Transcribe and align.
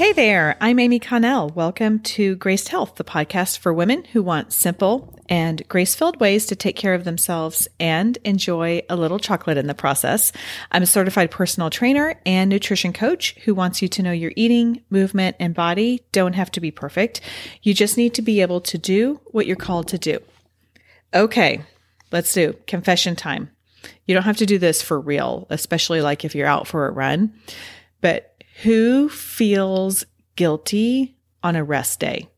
Hey 0.00 0.14
there, 0.14 0.56
I'm 0.62 0.78
Amy 0.78 0.98
Connell. 0.98 1.50
Welcome 1.50 1.98
to 2.00 2.34
Graced 2.36 2.70
Health, 2.70 2.94
the 2.94 3.04
podcast 3.04 3.58
for 3.58 3.70
women 3.70 4.04
who 4.04 4.22
want 4.22 4.50
simple 4.50 5.14
and 5.28 5.62
grace 5.68 5.94
filled 5.94 6.18
ways 6.18 6.46
to 6.46 6.56
take 6.56 6.74
care 6.74 6.94
of 6.94 7.04
themselves 7.04 7.68
and 7.78 8.16
enjoy 8.24 8.80
a 8.88 8.96
little 8.96 9.18
chocolate 9.18 9.58
in 9.58 9.66
the 9.66 9.74
process. 9.74 10.32
I'm 10.72 10.84
a 10.84 10.86
certified 10.86 11.30
personal 11.30 11.68
trainer 11.68 12.18
and 12.24 12.48
nutrition 12.48 12.94
coach 12.94 13.34
who 13.44 13.54
wants 13.54 13.82
you 13.82 13.88
to 13.88 14.02
know 14.02 14.10
your 14.10 14.32
eating, 14.36 14.80
movement, 14.88 15.36
and 15.38 15.52
body 15.52 16.02
don't 16.12 16.32
have 16.32 16.50
to 16.52 16.60
be 16.60 16.70
perfect. 16.70 17.20
You 17.62 17.74
just 17.74 17.98
need 17.98 18.14
to 18.14 18.22
be 18.22 18.40
able 18.40 18.62
to 18.62 18.78
do 18.78 19.20
what 19.32 19.46
you're 19.46 19.54
called 19.54 19.88
to 19.88 19.98
do. 19.98 20.18
Okay, 21.12 21.60
let's 22.10 22.32
do 22.32 22.54
confession 22.66 23.16
time. 23.16 23.50
You 24.06 24.14
don't 24.14 24.24
have 24.24 24.38
to 24.38 24.46
do 24.46 24.58
this 24.58 24.80
for 24.80 24.98
real, 24.98 25.46
especially 25.50 26.00
like 26.00 26.24
if 26.24 26.34
you're 26.34 26.46
out 26.46 26.66
for 26.66 26.88
a 26.88 26.90
run, 26.90 27.34
but 28.00 28.29
who 28.62 29.08
feels 29.08 30.04
guilty 30.36 31.16
on 31.42 31.56
a 31.56 31.64
rest 31.64 32.00
day? 32.00 32.28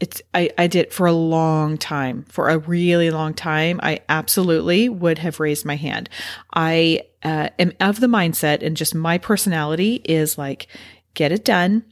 It's 0.00 0.20
I, 0.34 0.50
I 0.58 0.66
did 0.66 0.92
for 0.92 1.06
a 1.06 1.12
long 1.12 1.78
time, 1.78 2.24
for 2.28 2.48
a 2.48 2.58
really 2.58 3.10
long 3.10 3.32
time. 3.32 3.80
I 3.82 4.00
absolutely 4.08 4.88
would 4.88 5.18
have 5.18 5.40
raised 5.40 5.64
my 5.64 5.76
hand. 5.76 6.08
I 6.52 7.02
uh, 7.22 7.48
am 7.58 7.72
of 7.80 8.00
the 8.00 8.06
mindset, 8.06 8.62
and 8.62 8.76
just 8.76 8.94
my 8.94 9.18
personality 9.18 10.02
is 10.04 10.36
like, 10.36 10.66
get 11.14 11.32
it 11.32 11.44
done, 11.44 11.84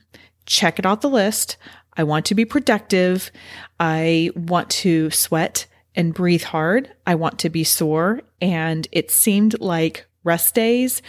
check 0.46 0.78
it 0.78 0.86
off 0.86 1.00
the 1.00 1.08
list. 1.08 1.56
I 1.96 2.04
want 2.04 2.26
to 2.26 2.34
be 2.34 2.44
productive. 2.44 3.30
I 3.78 4.30
want 4.34 4.70
to 4.70 5.10
sweat 5.10 5.66
and 5.94 6.14
breathe 6.14 6.42
hard. 6.42 6.90
I 7.06 7.14
want 7.14 7.38
to 7.40 7.50
be 7.50 7.64
sore. 7.64 8.22
And 8.40 8.88
it 8.92 9.10
seemed 9.10 9.60
like 9.60 10.06
rest 10.24 10.54
days 10.54 11.02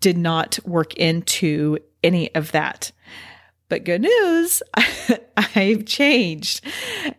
did 0.00 0.18
not 0.18 0.58
work 0.64 0.94
into 0.94 1.78
any 2.02 2.34
of 2.34 2.52
that. 2.52 2.92
But 3.68 3.84
good 3.84 4.02
news, 4.02 4.62
I've 5.36 5.84
changed. 5.86 6.64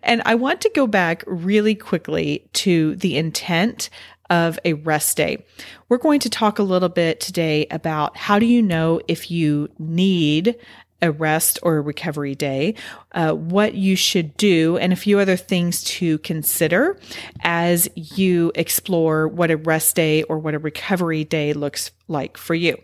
And 0.03 0.21
I 0.25 0.35
want 0.35 0.61
to 0.61 0.71
go 0.75 0.85
back 0.85 1.23
really 1.25 1.75
quickly 1.75 2.49
to 2.53 2.95
the 2.97 3.17
intent 3.17 3.89
of 4.29 4.59
a 4.65 4.73
rest 4.73 5.17
day. 5.17 5.45
We're 5.87 5.97
going 5.97 6.19
to 6.21 6.29
talk 6.29 6.59
a 6.59 6.63
little 6.63 6.89
bit 6.89 7.19
today 7.19 7.67
about 7.71 8.17
how 8.17 8.39
do 8.39 8.45
you 8.45 8.61
know 8.61 9.01
if 9.07 9.31
you 9.31 9.69
need 9.77 10.55
a 11.01 11.11
rest 11.11 11.59
or 11.63 11.81
recovery 11.81 12.35
day, 12.35 12.75
uh, 13.13 13.33
what 13.33 13.75
you 13.75 13.95
should 13.95 14.35
do, 14.37 14.77
and 14.77 14.93
a 14.93 14.95
few 14.97 15.19
other 15.19 15.35
things 15.35 15.83
to 15.83 16.17
consider 16.19 16.99
as 17.41 17.89
you 17.95 18.51
explore 18.55 19.27
what 19.27 19.51
a 19.51 19.57
rest 19.57 19.95
day 19.95 20.23
or 20.23 20.37
what 20.39 20.53
a 20.53 20.59
recovery 20.59 21.23
day 21.23 21.53
looks 21.53 21.91
like 22.07 22.37
for 22.37 22.55
you. 22.55 22.77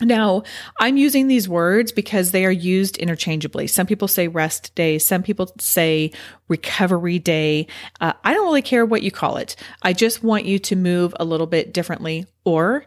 Now, 0.00 0.44
I'm 0.78 0.96
using 0.96 1.26
these 1.26 1.48
words 1.48 1.90
because 1.90 2.30
they 2.30 2.44
are 2.44 2.52
used 2.52 2.98
interchangeably. 2.98 3.66
Some 3.66 3.86
people 3.86 4.06
say 4.06 4.28
rest 4.28 4.72
day, 4.76 4.98
some 4.98 5.24
people 5.24 5.52
say 5.58 6.12
recovery 6.46 7.18
day. 7.18 7.66
Uh, 8.00 8.12
I 8.22 8.32
don't 8.32 8.46
really 8.46 8.62
care 8.62 8.86
what 8.86 9.02
you 9.02 9.10
call 9.10 9.38
it. 9.38 9.56
I 9.82 9.92
just 9.92 10.22
want 10.22 10.44
you 10.44 10.60
to 10.60 10.76
move 10.76 11.14
a 11.18 11.24
little 11.24 11.48
bit 11.48 11.74
differently 11.74 12.26
or 12.44 12.86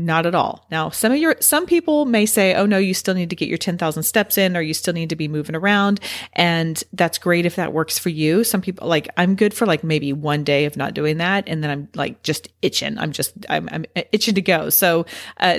not 0.00 0.26
at 0.26 0.34
all. 0.34 0.66
Now, 0.70 0.90
some 0.90 1.12
of 1.12 1.18
your 1.18 1.36
some 1.40 1.66
people 1.66 2.06
may 2.06 2.26
say, 2.26 2.54
"Oh 2.54 2.66
no, 2.66 2.78
you 2.78 2.94
still 2.94 3.14
need 3.14 3.30
to 3.30 3.36
get 3.36 3.48
your 3.48 3.58
10,000 3.58 4.02
steps 4.02 4.38
in 4.38 4.56
or 4.56 4.62
you 4.62 4.74
still 4.74 4.94
need 4.94 5.10
to 5.10 5.16
be 5.16 5.28
moving 5.28 5.54
around." 5.54 6.00
And 6.32 6.82
that's 6.92 7.18
great 7.18 7.46
if 7.46 7.56
that 7.56 7.72
works 7.72 7.98
for 7.98 8.08
you. 8.08 8.42
Some 8.42 8.62
people 8.62 8.88
like 8.88 9.08
I'm 9.16 9.34
good 9.34 9.52
for 9.52 9.66
like 9.66 9.84
maybe 9.84 10.12
one 10.12 10.42
day 10.42 10.64
of 10.64 10.76
not 10.76 10.94
doing 10.94 11.18
that 11.18 11.44
and 11.46 11.62
then 11.62 11.70
I'm 11.70 11.88
like 11.94 12.22
just 12.22 12.48
itching. 12.62 12.98
I'm 12.98 13.12
just 13.12 13.34
I'm, 13.48 13.68
I'm 13.70 13.84
itching 14.12 14.34
to 14.34 14.42
go. 14.42 14.70
So, 14.70 15.06
uh, 15.38 15.58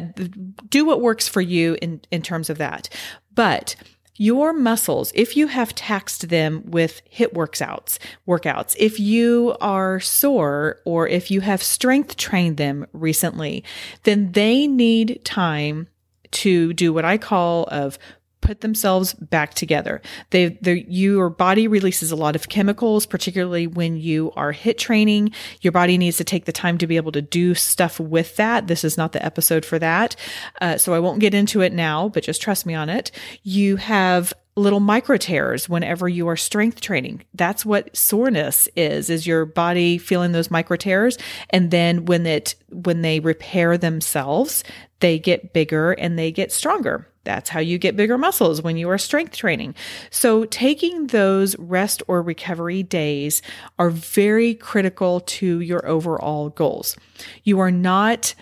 do 0.70 0.86
what 0.86 1.02
works 1.02 1.28
for 1.28 1.42
you 1.42 1.78
in 1.82 2.02
in 2.12 2.22
terms 2.22 2.50
of 2.50 2.58
that. 2.58 2.90
But 3.34 3.76
your 4.22 4.54
muscles, 4.54 5.12
if 5.16 5.36
you 5.36 5.48
have 5.48 5.74
taxed 5.74 6.30
them 6.30 6.62
with 6.68 7.02
HIIT 7.12 7.34
workouts, 7.34 7.98
workouts, 8.28 8.76
if 8.78 9.00
you 9.00 9.58
are 9.60 10.00
sore 10.00 10.78
or 10.86 11.08
if 11.08 11.32
you 11.32 11.42
have 11.42 11.64
strength 11.64 12.18
trained 12.18 12.58
them 12.58 12.86
recently, 12.94 13.64
then 14.04 14.32
they 14.34 14.68
need 14.68 15.20
time 15.26 15.88
to 16.30 16.72
do 16.74 16.94
what 16.94 17.04
I 17.04 17.18
call 17.18 17.64
of 17.72 17.98
put 18.42 18.62
themselves 18.62 19.14
back 19.14 19.54
together. 19.54 20.02
They, 20.32 20.58
your 20.88 21.30
body 21.30 21.68
releases 21.68 22.12
a 22.12 22.16
lot 22.16 22.36
of 22.36 22.50
chemicals, 22.50 23.06
particularly 23.06 23.68
when 23.68 23.98
you 23.98 24.32
are 24.36 24.54
HIIT 24.54 24.78
training. 24.78 25.32
Your 25.62 25.72
body 25.72 25.98
needs 25.98 26.18
to 26.18 26.24
take 26.24 26.46
the 26.46 26.52
time 26.52 26.78
to 26.80 26.88
be 26.88 26.98
able 26.98 27.12
to 27.14 27.22
do 27.22 27.56
stuff 27.56 28.00
with 28.00 28.36
that. 28.36 28.68
This 28.68 28.84
is 28.84 28.98
not 28.98 29.12
the 29.12 29.24
episode 29.26 29.64
for 29.64 29.80
that. 29.80 30.16
Uh, 30.60 30.78
so 30.78 30.94
I 30.94 31.00
won't 31.00 31.20
get 31.20 31.34
into 31.34 31.62
it 31.62 31.74
now, 31.74 32.10
but 32.10 32.24
just 32.24 32.42
trust 32.42 32.66
me 32.66 32.74
on 32.74 32.90
it. 32.90 33.12
You 33.44 33.78
have 33.78 34.34
little 34.56 34.80
micro 34.80 35.18
tears 35.18 35.70
whenever 35.70 36.10
you 36.10 36.28
are 36.28 36.36
strength 36.36 36.82
training. 36.82 37.24
That's 37.34 37.66
what 37.66 37.96
soreness 37.96 38.68
is, 38.76 39.10
is 39.10 39.26
your 39.26 39.46
body 39.46 39.98
feeling 39.98 40.34
those 40.34 40.52
micro 40.52 40.76
tears. 40.76 41.18
And 41.52 41.72
then 41.72 42.06
when 42.06 42.26
it, 42.26 42.56
when 42.70 43.02
they 43.02 43.20
repair 43.20 43.78
themselves, 43.78 44.64
they 45.00 45.20
get 45.20 45.54
bigger 45.54 45.94
and 45.94 46.20
they 46.20 46.32
get 46.32 46.52
stronger. 46.52 47.08
That's 47.24 47.50
how 47.50 47.60
you 47.60 47.78
get 47.78 47.96
bigger 47.96 48.18
muscles 48.18 48.62
when 48.62 48.78
you 48.78 48.90
are 48.90 48.98
strength 48.98 49.36
training. 49.36 49.76
So 50.10 50.46
taking 50.46 51.08
those 51.08 51.58
rest 51.60 52.02
or 52.08 52.22
recovery 52.22 52.84
days 52.84 53.42
are 53.78 53.90
very 53.90 54.56
critical 54.56 55.20
to 55.20 55.60
your 55.60 55.88
overall 55.88 56.50
goals. 56.50 56.96
You 57.44 57.60
are 57.60 57.72
not 57.72 58.34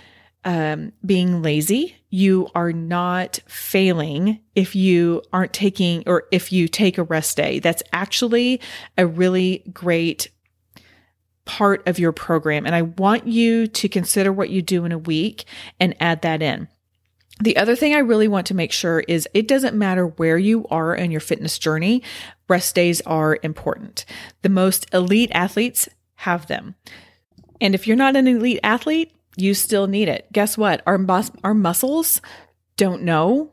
um, 0.46 0.94
being 1.06 1.42
lazy. 1.42 1.98
You 2.10 2.48
are 2.56 2.72
not 2.72 3.40
failing 3.48 4.40
if 4.56 4.76
you 4.76 5.22
aren't 5.34 5.54
taking 5.54 6.04
or 6.08 6.24
if 6.32 6.52
you 6.52 6.68
take 6.68 6.98
a 6.98 7.04
rest 7.04 7.36
day. 7.38 7.60
That's 7.60 7.84
actually 7.92 8.62
a 8.98 9.06
really 9.06 9.64
great 9.74 10.30
part 11.46 11.86
of 11.88 12.00
your 12.00 12.12
program. 12.12 12.66
And 12.66 12.76
I 12.76 12.84
want 12.84 13.28
you 13.28 13.68
to 13.68 13.90
consider 13.90 14.32
what 14.32 14.50
you 14.50 14.62
do 14.62 14.86
in 14.86 14.92
a 14.92 14.98
week 14.98 15.46
and 15.80 15.96
add 16.00 16.22
that 16.22 16.42
in. 16.42 16.68
The 17.42 17.56
other 17.56 17.76
thing 17.76 17.94
I 17.94 18.00
really 18.00 18.28
want 18.28 18.48
to 18.48 18.54
make 18.54 18.72
sure 18.74 19.00
is 19.02 19.28
it 19.34 19.48
doesn't 19.48 19.78
matter 19.78 20.08
where 20.08 20.38
you 20.38 20.66
are 20.70 20.94
in 20.94 21.10
your 21.10 21.22
fitness 21.22 21.58
journey, 21.58 22.04
rest 22.50 22.76
days 22.76 23.00
are 23.02 23.40
important. 23.44 24.06
The 24.42 24.50
most 24.50 24.94
elite 24.94 25.32
athletes 25.34 25.88
have 26.16 26.48
them. 26.48 26.76
And 27.62 27.74
if 27.74 27.88
you're 27.88 27.96
not 27.96 28.18
an 28.18 28.28
elite 28.28 28.60
athlete, 28.62 29.14
you 29.38 29.54
still 29.54 29.88
need 29.88 30.10
it. 30.10 30.28
Guess 30.34 30.58
what? 30.58 30.82
Our 30.86 30.98
mus- 30.98 31.32
our 31.44 31.54
muscles 31.54 32.22
don't 32.76 33.04
know 33.04 33.52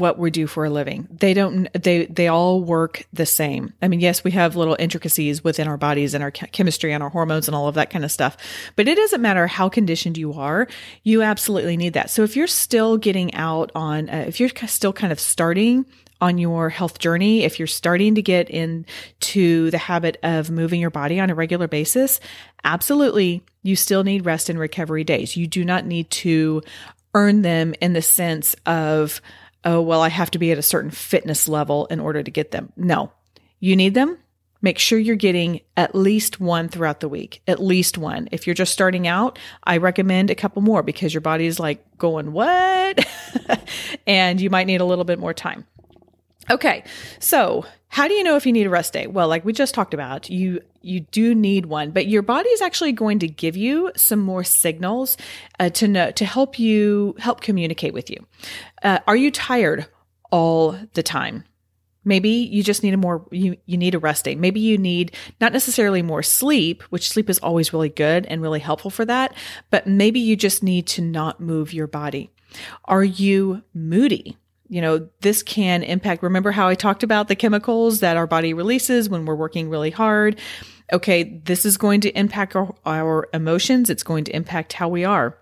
what 0.00 0.18
we 0.18 0.30
do 0.30 0.46
for 0.46 0.64
a 0.64 0.70
living. 0.70 1.06
They 1.10 1.34
don't 1.34 1.72
they 1.72 2.06
they 2.06 2.26
all 2.26 2.60
work 2.60 3.06
the 3.12 3.26
same. 3.26 3.72
I 3.80 3.88
mean, 3.88 4.00
yes, 4.00 4.24
we 4.24 4.32
have 4.32 4.56
little 4.56 4.76
intricacies 4.78 5.44
within 5.44 5.68
our 5.68 5.76
bodies 5.76 6.14
and 6.14 6.24
our 6.24 6.30
chemistry 6.30 6.92
and 6.92 7.02
our 7.02 7.10
hormones 7.10 7.46
and 7.46 7.54
all 7.54 7.68
of 7.68 7.76
that 7.76 7.90
kind 7.90 8.04
of 8.04 8.10
stuff. 8.10 8.36
But 8.74 8.88
it 8.88 8.96
doesn't 8.96 9.22
matter 9.22 9.46
how 9.46 9.68
conditioned 9.68 10.18
you 10.18 10.32
are. 10.32 10.66
You 11.04 11.22
absolutely 11.22 11.76
need 11.76 11.92
that. 11.92 12.10
So 12.10 12.24
if 12.24 12.34
you're 12.36 12.46
still 12.48 12.96
getting 12.96 13.34
out 13.34 13.70
on 13.74 14.10
uh, 14.10 14.24
if 14.26 14.40
you're 14.40 14.50
still 14.66 14.92
kind 14.92 15.12
of 15.12 15.20
starting 15.20 15.86
on 16.20 16.38
your 16.38 16.70
health 16.70 16.98
journey, 16.98 17.44
if 17.44 17.58
you're 17.58 17.68
starting 17.68 18.16
to 18.16 18.22
get 18.22 18.50
into 18.50 19.70
the 19.70 19.78
habit 19.78 20.16
of 20.22 20.50
moving 20.50 20.80
your 20.80 20.90
body 20.90 21.20
on 21.20 21.30
a 21.30 21.34
regular 21.34 21.68
basis, 21.68 22.18
absolutely 22.64 23.42
you 23.62 23.76
still 23.76 24.02
need 24.02 24.26
rest 24.26 24.48
and 24.48 24.58
recovery 24.58 25.04
days. 25.04 25.36
You 25.36 25.46
do 25.46 25.64
not 25.64 25.86
need 25.86 26.10
to 26.10 26.62
earn 27.14 27.42
them 27.42 27.74
in 27.80 27.92
the 27.92 28.02
sense 28.02 28.56
of 28.66 29.20
oh, 29.64 29.80
well, 29.80 30.00
I 30.00 30.08
have 30.08 30.30
to 30.32 30.38
be 30.38 30.52
at 30.52 30.58
a 30.58 30.62
certain 30.62 30.90
fitness 30.90 31.48
level 31.48 31.86
in 31.86 32.00
order 32.00 32.22
to 32.22 32.30
get 32.30 32.50
them. 32.50 32.72
No, 32.76 33.12
you 33.60 33.76
need 33.76 33.94
them. 33.94 34.18
Make 34.62 34.78
sure 34.78 34.98
you're 34.98 35.16
getting 35.16 35.60
at 35.76 35.94
least 35.94 36.40
one 36.40 36.68
throughout 36.68 37.00
the 37.00 37.08
week, 37.08 37.42
at 37.46 37.62
least 37.62 37.98
one. 37.98 38.28
If 38.32 38.46
you're 38.46 38.54
just 38.54 38.72
starting 38.72 39.06
out, 39.06 39.38
I 39.62 39.76
recommend 39.76 40.30
a 40.30 40.34
couple 40.34 40.62
more 40.62 40.82
because 40.82 41.12
your 41.12 41.20
body 41.20 41.44
is 41.44 41.60
like 41.60 41.84
going, 41.98 42.32
what? 42.32 43.06
and 44.06 44.40
you 44.40 44.48
might 44.48 44.66
need 44.66 44.80
a 44.80 44.86
little 44.86 45.04
bit 45.04 45.18
more 45.18 45.34
time. 45.34 45.66
Okay, 46.50 46.84
so 47.18 47.66
how 47.88 48.08
do 48.08 48.14
you 48.14 48.22
know 48.22 48.36
if 48.36 48.46
you 48.46 48.52
need 48.52 48.66
a 48.66 48.70
rest 48.70 48.92
day? 48.92 49.06
Well, 49.06 49.28
like 49.28 49.44
we 49.44 49.52
just 49.52 49.74
talked 49.74 49.94
about, 49.94 50.30
you 50.30 50.62
you 50.84 51.00
do 51.00 51.34
need 51.34 51.66
one, 51.66 51.90
but 51.90 52.06
your 52.06 52.22
body 52.22 52.48
is 52.50 52.60
actually 52.60 52.92
going 52.92 53.18
to 53.20 53.28
give 53.28 53.56
you 53.56 53.90
some 53.96 54.20
more 54.20 54.44
signals 54.44 55.16
uh, 55.58 55.70
to 55.70 55.88
know 55.88 56.10
to 56.12 56.24
help 56.24 56.58
you 56.58 57.14
help 57.18 57.40
communicate 57.40 57.94
with 57.94 58.10
you. 58.10 58.26
Uh, 58.82 58.98
are 59.06 59.16
you 59.16 59.30
tired 59.30 59.86
all 60.30 60.78
the 60.94 61.02
time? 61.02 61.44
Maybe 62.04 62.28
you 62.28 62.62
just 62.62 62.82
need 62.82 62.94
a 62.94 62.98
more 62.98 63.26
you 63.30 63.56
you 63.66 63.76
need 63.76 63.94
a 63.94 63.98
rest 63.98 64.26
day. 64.26 64.34
Maybe 64.34 64.60
you 64.60 64.76
need 64.76 65.16
not 65.40 65.52
necessarily 65.52 66.02
more 66.02 66.22
sleep, 66.22 66.82
which 66.84 67.08
sleep 67.08 67.30
is 67.30 67.38
always 67.38 67.72
really 67.72 67.88
good 67.88 68.26
and 68.26 68.42
really 68.42 68.60
helpful 68.60 68.90
for 68.90 69.04
that, 69.06 69.34
but 69.70 69.86
maybe 69.86 70.20
you 70.20 70.36
just 70.36 70.62
need 70.62 70.86
to 70.88 71.02
not 71.02 71.40
move 71.40 71.72
your 71.72 71.86
body. 71.86 72.30
Are 72.84 73.04
you 73.04 73.62
moody? 73.72 74.36
you 74.68 74.80
know, 74.80 75.08
this 75.20 75.42
can 75.42 75.82
impact. 75.82 76.22
Remember 76.22 76.50
how 76.50 76.68
I 76.68 76.74
talked 76.74 77.02
about 77.02 77.28
the 77.28 77.36
chemicals 77.36 78.00
that 78.00 78.16
our 78.16 78.26
body 78.26 78.54
releases 78.54 79.08
when 79.08 79.24
we're 79.24 79.34
working 79.34 79.68
really 79.68 79.90
hard? 79.90 80.40
Okay, 80.92 81.40
this 81.44 81.64
is 81.64 81.76
going 81.76 82.00
to 82.02 82.10
impact 82.18 82.54
our, 82.54 82.74
our 82.84 83.28
emotions. 83.32 83.90
It's 83.90 84.02
going 84.02 84.24
to 84.24 84.36
impact 84.36 84.74
how 84.74 84.88
we 84.88 85.04
are. 85.04 85.38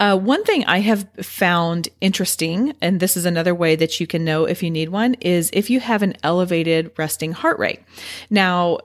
Uh, 0.00 0.18
one 0.18 0.42
thing 0.44 0.64
I 0.64 0.80
have 0.80 1.08
found 1.22 1.88
interesting, 2.00 2.74
and 2.80 2.98
this 2.98 3.16
is 3.16 3.24
another 3.24 3.54
way 3.54 3.76
that 3.76 4.00
you 4.00 4.06
can 4.06 4.24
know 4.24 4.44
if 4.44 4.62
you 4.62 4.70
need 4.70 4.88
one, 4.88 5.14
is 5.20 5.50
if 5.52 5.70
you 5.70 5.80
have 5.80 6.02
an 6.02 6.14
elevated 6.22 6.90
resting 6.96 7.32
heart 7.32 7.58
rate. 7.58 7.80
Now, 8.30 8.78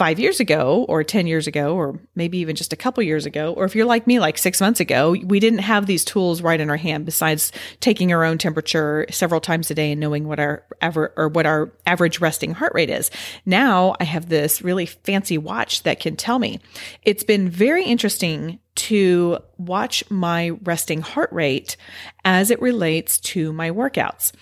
five 0.00 0.18
years 0.18 0.40
ago 0.40 0.86
or 0.88 1.04
10 1.04 1.26
years 1.26 1.46
ago 1.46 1.76
or 1.76 2.00
maybe 2.14 2.38
even 2.38 2.56
just 2.56 2.72
a 2.72 2.76
couple 2.76 3.02
years 3.02 3.26
ago 3.26 3.52
or 3.52 3.66
if 3.66 3.76
you're 3.76 3.84
like 3.84 4.06
me 4.06 4.18
like 4.18 4.38
six 4.38 4.58
months 4.58 4.80
ago 4.80 5.14
we 5.26 5.38
didn't 5.38 5.58
have 5.58 5.84
these 5.84 6.06
tools 6.06 6.40
right 6.40 6.58
in 6.58 6.70
our 6.70 6.78
hand 6.78 7.04
besides 7.04 7.52
taking 7.80 8.10
our 8.10 8.24
own 8.24 8.38
temperature 8.38 9.04
several 9.10 9.42
times 9.42 9.70
a 9.70 9.74
day 9.74 9.92
and 9.92 10.00
knowing 10.00 10.26
what 10.26 10.40
our 10.40 10.64
aver- 10.80 11.12
or 11.18 11.28
what 11.28 11.44
our 11.44 11.70
average 11.84 12.18
resting 12.18 12.54
heart 12.54 12.72
rate 12.74 12.88
is. 12.88 13.10
Now 13.44 13.94
i 14.00 14.04
have 14.04 14.30
this 14.30 14.62
really 14.62 14.86
fancy 14.86 15.36
watch 15.36 15.82
that 15.82 16.00
can 16.00 16.16
tell 16.16 16.38
me. 16.38 16.60
It's 17.02 17.22
been 17.22 17.50
very 17.50 17.84
interesting 17.84 18.58
to 18.76 19.36
watch 19.58 20.02
my 20.08 20.48
resting 20.62 21.02
heart 21.02 21.30
rate 21.30 21.76
as 22.24 22.50
it 22.50 22.62
relates 22.62 23.20
to 23.20 23.52
my 23.52 23.70
workouts. 23.70 24.32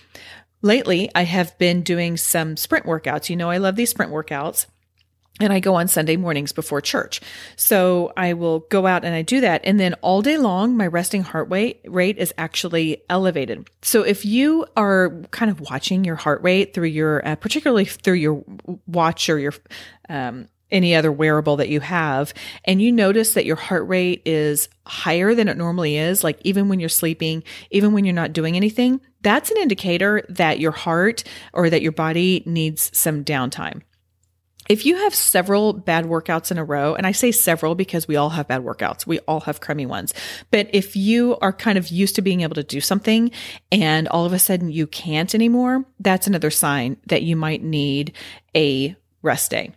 Lately 0.63 1.11
i 1.17 1.25
have 1.25 1.59
been 1.59 1.83
doing 1.83 2.17
some 2.17 2.57
sprint 2.57 2.87
workouts. 2.87 3.29
You 3.29 3.35
know 3.35 3.51
i 3.51 3.57
love 3.57 3.75
these 3.75 3.91
sprint 3.91 4.13
workouts 4.13 4.67
and 5.41 5.53
I 5.53 5.61
go 5.61 5.75
on 5.75 5.89
Sunday 5.89 6.17
mornings 6.17 6.53
before 6.53 6.81
church. 6.81 7.21
So 7.57 8.13
I 8.17 8.33
will 8.33 8.61
go 8.71 8.87
out 8.87 9.05
and 9.05 9.15
I 9.15 9.23
do 9.23 9.41
that. 9.41 9.61
And 9.65 9.79
then 9.79 9.95
all 9.95 10.23
day 10.23 10.39
long, 10.39 10.77
my 10.77 10.87
resting 10.87 11.23
heart 11.23 11.51
rate 11.51 11.81
rate 11.87 12.19
is 12.19 12.35
actually 12.39 13.03
elevated. 13.09 13.69
So 13.83 14.03
if 14.03 14.25
you 14.25 14.67
are 14.77 15.11
kind 15.31 15.51
of 15.51 15.61
watching 15.61 16.05
your 16.05 16.17
heart 16.17 16.43
rate 16.43 16.75
through 16.75 16.89
your, 16.89 17.27
uh, 17.27 17.37
particularly 17.37 17.85
through 17.85 18.15
your 18.15 18.45
watch 18.87 19.29
or 19.29 19.39
your, 19.39 19.55
um, 20.09 20.49
any 20.71 20.95
other 20.95 21.11
wearable 21.11 21.57
that 21.57 21.71
you 21.71 21.81
have, 21.81 22.35
and 22.67 22.83
you 22.83 22.93
notice 22.93 23.33
that 23.33 23.47
your 23.47 23.57
heart 23.57 23.89
rate 23.89 24.21
is 24.27 24.69
higher 24.85 25.35
than 25.35 25.49
it 25.49 25.57
normally 25.57 25.97
is, 25.97 26.23
like 26.23 26.39
even 26.43 26.69
when 26.69 26.79
you're 26.79 26.91
sleeping, 26.91 27.43
even 27.71 27.95
when 27.95 28.05
you're 28.05 28.15
not 28.15 28.35
doing 28.35 28.55
anything, 28.55 29.01
that's 29.23 29.51
an 29.51 29.57
indicator 29.57 30.23
that 30.29 30.61
your 30.61 30.73
heart 30.73 31.25
or 31.55 31.71
that 31.71 31.81
your 31.81 31.93
body 31.93 32.43
needs 32.45 32.91
some 32.97 33.25
downtime. 33.25 33.81
If 34.69 34.85
you 34.85 34.97
have 34.97 35.15
several 35.15 35.73
bad 35.73 36.05
workouts 36.05 36.51
in 36.51 36.59
a 36.59 36.65
row, 36.65 36.95
and 36.95 37.07
I 37.07 37.13
say 37.13 37.33
several 37.33 37.75
because 37.75 38.07
we 38.07 38.17
all 38.17 38.31
have 38.31 38.49
bad 38.49 38.63
workouts, 38.63 39.07
we 39.07 39.19
all 39.21 39.41
have 39.41 39.61
crummy 39.61 39.87
ones. 39.87 40.13
But 40.51 40.69
if 40.75 40.95
you 40.95 41.39
are 41.39 41.53
kind 41.53 41.79
of 41.79 41.89
used 41.89 42.17
to 42.17 42.23
being 42.23 42.43
able 42.43 42.55
to 42.57 42.63
do 42.63 42.81
something 42.81 43.31
and 43.73 44.09
all 44.09 44.27
of 44.27 44.35
a 44.35 44.39
sudden 44.39 44.71
you 44.71 44.87
can't 44.87 45.35
anymore, 45.35 45.87
that's 46.01 46.27
another 46.27 46.51
sign 46.51 46.99
that 47.07 47.23
you 47.23 47.35
might 47.35 47.63
need 47.63 48.13
a 48.55 48.95
rest 49.23 49.51
day. 49.51 49.73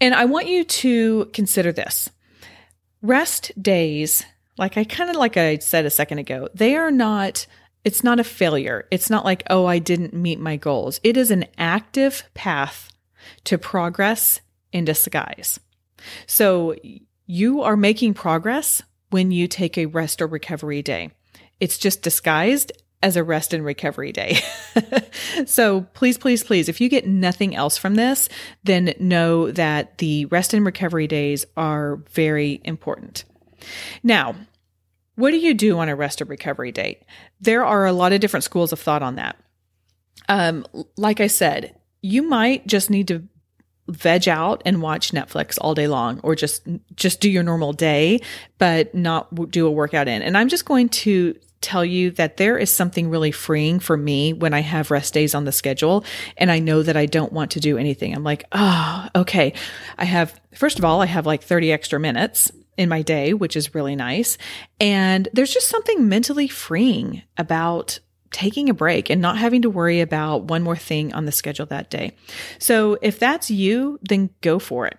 And 0.00 0.14
I 0.14 0.24
want 0.24 0.48
you 0.48 0.64
to 0.64 1.26
consider 1.34 1.72
this 1.72 2.10
rest 3.02 3.52
days, 3.60 4.24
like 4.56 4.78
I 4.78 4.84
kind 4.84 5.10
of 5.10 5.16
like 5.16 5.36
I 5.36 5.58
said 5.58 5.84
a 5.84 5.90
second 5.90 6.18
ago, 6.18 6.48
they 6.54 6.76
are 6.76 6.90
not 6.90 7.46
it's 7.84 8.04
not 8.04 8.20
a 8.20 8.24
failure. 8.24 8.86
It's 8.92 9.10
not 9.10 9.24
like, 9.24 9.42
oh, 9.50 9.66
I 9.66 9.80
didn't 9.80 10.14
meet 10.14 10.38
my 10.38 10.54
goals. 10.54 11.00
It 11.02 11.16
is 11.16 11.32
an 11.32 11.46
active 11.58 12.22
path 12.32 12.91
to 13.44 13.58
progress 13.58 14.40
in 14.72 14.84
disguise. 14.84 15.60
So 16.26 16.74
you 17.26 17.62
are 17.62 17.76
making 17.76 18.14
progress 18.14 18.82
when 19.10 19.30
you 19.30 19.46
take 19.46 19.76
a 19.76 19.86
rest 19.86 20.20
or 20.22 20.26
recovery 20.26 20.82
day. 20.82 21.10
It's 21.60 21.78
just 21.78 22.02
disguised 22.02 22.72
as 23.02 23.16
a 23.16 23.24
rest 23.24 23.52
and 23.52 23.64
recovery 23.64 24.12
day. 24.12 24.38
so 25.46 25.82
please, 25.92 26.18
please, 26.18 26.44
please, 26.44 26.68
if 26.68 26.80
you 26.80 26.88
get 26.88 27.06
nothing 27.06 27.54
else 27.54 27.76
from 27.76 27.96
this, 27.96 28.28
then 28.64 28.94
know 28.98 29.50
that 29.50 29.98
the 29.98 30.24
rest 30.26 30.54
and 30.54 30.64
recovery 30.64 31.06
days 31.06 31.44
are 31.56 31.96
very 32.10 32.60
important. 32.64 33.24
Now, 34.02 34.34
what 35.16 35.32
do 35.32 35.36
you 35.36 35.54
do 35.54 35.78
on 35.78 35.88
a 35.88 35.96
rest 35.96 36.22
or 36.22 36.24
recovery 36.24 36.72
day? 36.72 37.04
There 37.40 37.64
are 37.64 37.86
a 37.86 37.92
lot 37.92 38.12
of 38.12 38.20
different 38.20 38.44
schools 38.44 38.72
of 38.72 38.80
thought 38.80 39.02
on 39.02 39.16
that. 39.16 39.36
Um, 40.28 40.64
like 40.96 41.20
I 41.20 41.26
said, 41.26 41.74
you 42.02 42.22
might 42.22 42.66
just 42.66 42.90
need 42.90 43.08
to 43.08 43.26
veg 43.88 44.28
out 44.28 44.62
and 44.64 44.80
watch 44.80 45.12
Netflix 45.12 45.58
all 45.60 45.74
day 45.74 45.88
long 45.88 46.20
or 46.22 46.34
just 46.34 46.66
just 46.94 47.20
do 47.20 47.30
your 47.30 47.42
normal 47.42 47.72
day 47.72 48.20
but 48.58 48.94
not 48.94 49.50
do 49.50 49.66
a 49.66 49.70
workout 49.70 50.08
in. 50.08 50.22
And 50.22 50.36
I'm 50.36 50.48
just 50.48 50.64
going 50.64 50.88
to 50.90 51.34
tell 51.60 51.84
you 51.84 52.10
that 52.12 52.36
there 52.36 52.58
is 52.58 52.70
something 52.70 53.08
really 53.08 53.30
freeing 53.30 53.78
for 53.78 53.96
me 53.96 54.32
when 54.32 54.52
I 54.52 54.60
have 54.60 54.90
rest 54.90 55.14
days 55.14 55.34
on 55.34 55.44
the 55.44 55.52
schedule 55.52 56.04
and 56.36 56.50
I 56.50 56.58
know 56.58 56.82
that 56.82 56.96
I 56.96 57.06
don't 57.06 57.32
want 57.32 57.52
to 57.52 57.60
do 57.60 57.78
anything. 57.78 58.14
I'm 58.14 58.24
like, 58.24 58.44
"Oh, 58.52 59.08
okay. 59.16 59.52
I 59.98 60.04
have 60.04 60.40
first 60.54 60.78
of 60.78 60.84
all, 60.84 61.00
I 61.00 61.06
have 61.06 61.26
like 61.26 61.42
30 61.42 61.72
extra 61.72 62.00
minutes 62.00 62.50
in 62.76 62.88
my 62.88 63.02
day, 63.02 63.34
which 63.34 63.56
is 63.56 63.74
really 63.74 63.96
nice. 63.96 64.38
And 64.80 65.28
there's 65.32 65.52
just 65.52 65.68
something 65.68 66.08
mentally 66.08 66.48
freeing 66.48 67.22
about 67.36 67.98
taking 68.32 68.68
a 68.68 68.74
break 68.74 69.10
and 69.10 69.20
not 69.20 69.38
having 69.38 69.62
to 69.62 69.70
worry 69.70 70.00
about 70.00 70.44
one 70.44 70.62
more 70.62 70.76
thing 70.76 71.12
on 71.12 71.26
the 71.26 71.32
schedule 71.32 71.66
that 71.66 71.90
day. 71.90 72.12
So 72.58 72.98
if 73.02 73.18
that's 73.18 73.50
you, 73.50 73.98
then 74.02 74.30
go 74.40 74.58
for 74.58 74.86
it. 74.86 74.98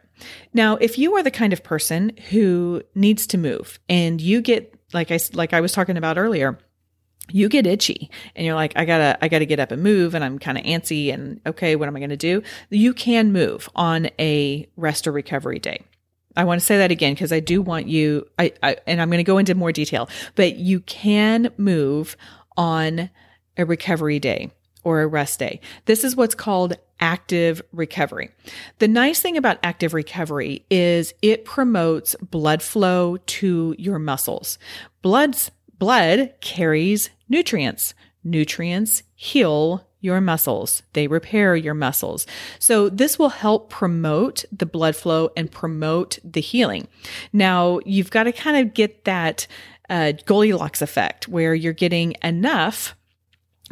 Now, 0.53 0.77
if 0.77 0.97
you 0.97 1.15
are 1.15 1.23
the 1.23 1.31
kind 1.31 1.53
of 1.53 1.63
person 1.63 2.11
who 2.29 2.83
needs 2.95 3.27
to 3.27 3.37
move 3.37 3.79
and 3.89 4.21
you 4.21 4.41
get 4.41 4.73
like 4.93 5.11
I 5.11 5.19
like 5.33 5.53
I 5.53 5.61
was 5.61 5.71
talking 5.71 5.97
about 5.97 6.17
earlier, 6.17 6.59
you 7.31 7.49
get 7.49 7.65
itchy 7.65 8.09
and 8.35 8.45
you're 8.45 8.55
like 8.55 8.73
I 8.75 8.85
got 8.85 8.97
to 8.99 9.17
I 9.23 9.27
got 9.27 9.39
to 9.39 9.45
get 9.45 9.59
up 9.59 9.71
and 9.71 9.81
move 9.81 10.13
and 10.13 10.23
I'm 10.23 10.39
kind 10.39 10.57
of 10.57 10.63
antsy 10.63 11.13
and 11.13 11.41
okay, 11.45 11.75
what 11.75 11.87
am 11.87 11.95
I 11.95 12.05
to 12.05 12.17
do? 12.17 12.43
You 12.69 12.93
can 12.93 13.31
move 13.31 13.69
on 13.75 14.09
a 14.19 14.67
rest 14.75 15.07
or 15.07 15.11
recovery 15.11 15.59
day. 15.59 15.83
I 16.35 16.45
want 16.45 16.59
to 16.59 16.65
say 16.65 16.77
that 16.77 16.91
again 16.91 17.13
because 17.13 17.31
I 17.31 17.39
do 17.39 17.61
want 17.61 17.87
you 17.87 18.27
I, 18.39 18.53
I 18.61 18.77
and 18.87 19.01
I'm 19.01 19.09
going 19.09 19.19
to 19.19 19.23
go 19.23 19.37
into 19.37 19.55
more 19.55 19.71
detail, 19.71 20.09
but 20.35 20.55
you 20.57 20.79
can 20.81 21.51
move 21.57 22.17
on 22.57 23.09
a 23.57 23.65
recovery 23.65 24.19
day 24.19 24.51
or 24.83 25.01
a 25.01 25.07
rest 25.07 25.39
day. 25.39 25.59
This 25.85 26.03
is 26.03 26.15
what's 26.15 26.35
called 26.35 26.75
active 26.99 27.61
recovery. 27.71 28.29
The 28.79 28.87
nice 28.87 29.19
thing 29.19 29.37
about 29.37 29.59
active 29.63 29.93
recovery 29.93 30.65
is 30.69 31.13
it 31.21 31.45
promotes 31.45 32.15
blood 32.15 32.61
flow 32.61 33.17
to 33.17 33.75
your 33.77 33.99
muscles. 33.99 34.57
Blood's 35.01 35.51
blood 35.79 36.33
carries 36.41 37.09
nutrients. 37.27 37.93
Nutrients 38.23 39.03
heal 39.15 39.87
your 39.99 40.19
muscles. 40.19 40.83
They 40.93 41.07
repair 41.07 41.55
your 41.55 41.73
muscles. 41.73 42.27
So 42.59 42.89
this 42.89 43.17
will 43.17 43.29
help 43.29 43.69
promote 43.69 44.43
the 44.51 44.65
blood 44.65 44.95
flow 44.95 45.29
and 45.35 45.49
promote 45.49 46.19
the 46.23 46.41
healing. 46.41 46.87
Now 47.31 47.79
you've 47.85 48.11
got 48.11 48.23
to 48.23 48.33
kind 48.33 48.65
of 48.65 48.73
get 48.73 49.05
that 49.05 49.47
uh, 49.89 50.13
Goldilocks 50.25 50.81
effect 50.81 51.27
where 51.27 51.53
you're 51.53 51.73
getting 51.73 52.15
enough 52.21 52.95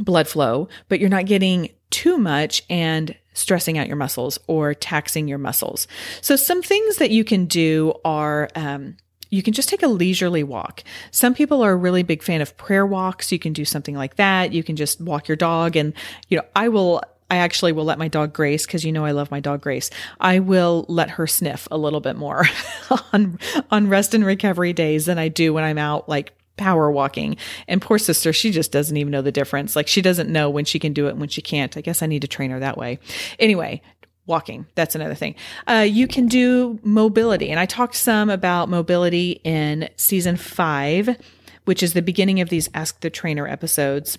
blood 0.02 0.28
flow, 0.28 0.68
but 0.90 1.00
you're 1.00 1.10
not 1.10 1.26
getting 1.26 1.70
too 1.90 2.18
much 2.18 2.64
and 2.70 3.16
stressing 3.34 3.78
out 3.78 3.88
your 3.88 3.96
muscles 3.96 4.40
or 4.48 4.74
taxing 4.74 5.28
your 5.28 5.38
muscles. 5.38 5.88
So, 6.22 6.36
some 6.36 6.62
things 6.62 6.98
that 6.98 7.12
you 7.12 7.24
can 7.24 7.46
do 7.46 7.94
are 8.04 8.50
um, 8.56 8.98
you 9.30 9.42
can 9.42 9.54
just 9.54 9.70
take 9.70 9.82
a 9.82 9.88
leisurely 9.88 10.44
walk. 10.44 10.84
Some 11.12 11.34
people 11.34 11.64
are 11.64 11.72
a 11.72 11.76
really 11.76 12.04
big 12.04 12.22
fan 12.22 12.42
of 12.42 12.56
prayer 12.58 12.86
walks. 12.86 13.32
You 13.32 13.40
can 13.40 13.54
do 13.54 13.66
something 13.66 13.96
like 13.96 14.16
that. 14.16 14.52
You 14.54 14.64
can 14.64 14.76
just 14.76 15.00
walk 15.00 15.28
your 15.28 15.38
dog. 15.38 15.76
And, 15.76 15.94
you 16.28 16.38
know, 16.38 16.44
I 16.56 16.68
will 16.68 17.02
I 17.32 17.38
actually 17.38 17.72
will 17.72 17.86
let 17.86 17.98
my 17.98 18.10
dog 18.10 18.34
Grace 18.34 18.66
because 18.66 18.84
you 18.84 18.92
know 18.92 19.06
I 19.06 19.12
love 19.12 19.32
my 19.32 19.40
dog 19.40 19.62
Grace. 19.62 19.90
I 20.20 20.40
will 20.40 20.86
let 20.90 21.12
her 21.12 21.26
sniff 21.26 21.66
a 21.72 21.78
little 21.78 22.02
bit 22.02 22.18
more 22.18 22.46
on 23.14 23.40
on 23.72 23.88
rest 23.88 24.14
and 24.14 24.26
recovery 24.26 24.74
days 24.74 25.06
than 25.06 25.18
I 25.18 25.30
do 25.30 25.54
when 25.54 25.64
I'm 25.64 25.78
out 25.78 26.10
like 26.10 26.34
power 26.58 26.92
walking. 26.92 27.38
And 27.68 27.82
poor 27.82 27.98
sister, 27.98 28.34
she 28.34 28.52
just 28.52 28.72
doesn't 28.72 28.98
even 28.98 29.12
know 29.12 29.22
the 29.22 29.32
difference. 29.32 29.76
Like 29.76 29.88
she 29.88 30.02
doesn't 30.02 30.32
know 30.32 30.50
when 30.50 30.66
she 30.66 30.80
can 30.80 30.94
do 30.94 31.08
it 31.08 31.12
and 31.12 31.20
when 31.20 31.30
she 31.30 31.42
can't. 31.42 31.76
I 31.78 31.82
guess 31.82 32.02
I 32.02 32.06
need 32.08 32.22
to 32.22 32.28
train 32.28 32.52
her 32.52 32.60
that 32.60 32.78
way. 32.78 33.00
Anyway, 33.40 33.82
walking. 34.26 34.68
That's 34.76 34.96
another 34.96 35.16
thing. 35.16 35.36
Uh, 35.68 35.86
you 35.88 36.08
can 36.08 36.28
do 36.28 36.80
mobility. 36.84 37.50
And 37.50 37.60
I 37.60 37.66
talked 37.66 37.96
some 37.96 38.30
about 38.30 38.70
mobility 38.70 39.42
in 39.44 39.90
season 39.96 40.38
five, 40.38 41.18
which 41.66 41.84
is 41.84 41.94
the 41.94 42.02
beginning 42.02 42.40
of 42.40 42.50
these 42.50 42.70
Ask 42.74 43.02
the 43.02 43.10
Trainer 43.10 43.48
episodes 43.48 44.18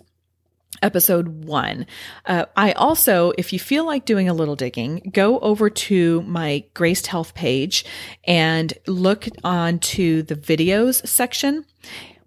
episode 0.81 1.45
one. 1.45 1.87
Uh, 2.25 2.47
I 2.57 2.73
also, 2.73 3.33
if 3.37 3.53
you 3.53 3.59
feel 3.59 3.85
like 3.85 4.05
doing 4.05 4.29
a 4.29 4.35
little 4.35 4.57
digging, 4.57 5.11
go 5.13 5.39
over 5.41 5.69
to 5.69 6.23
my 6.23 6.65
Graced 6.75 7.09
Health 7.09 7.35
page 7.35 7.85
and 8.25 8.73
look 8.87 9.27
onto 9.45 10.23
the 10.23 10.35
videos 10.35 11.07
section. 11.07 11.67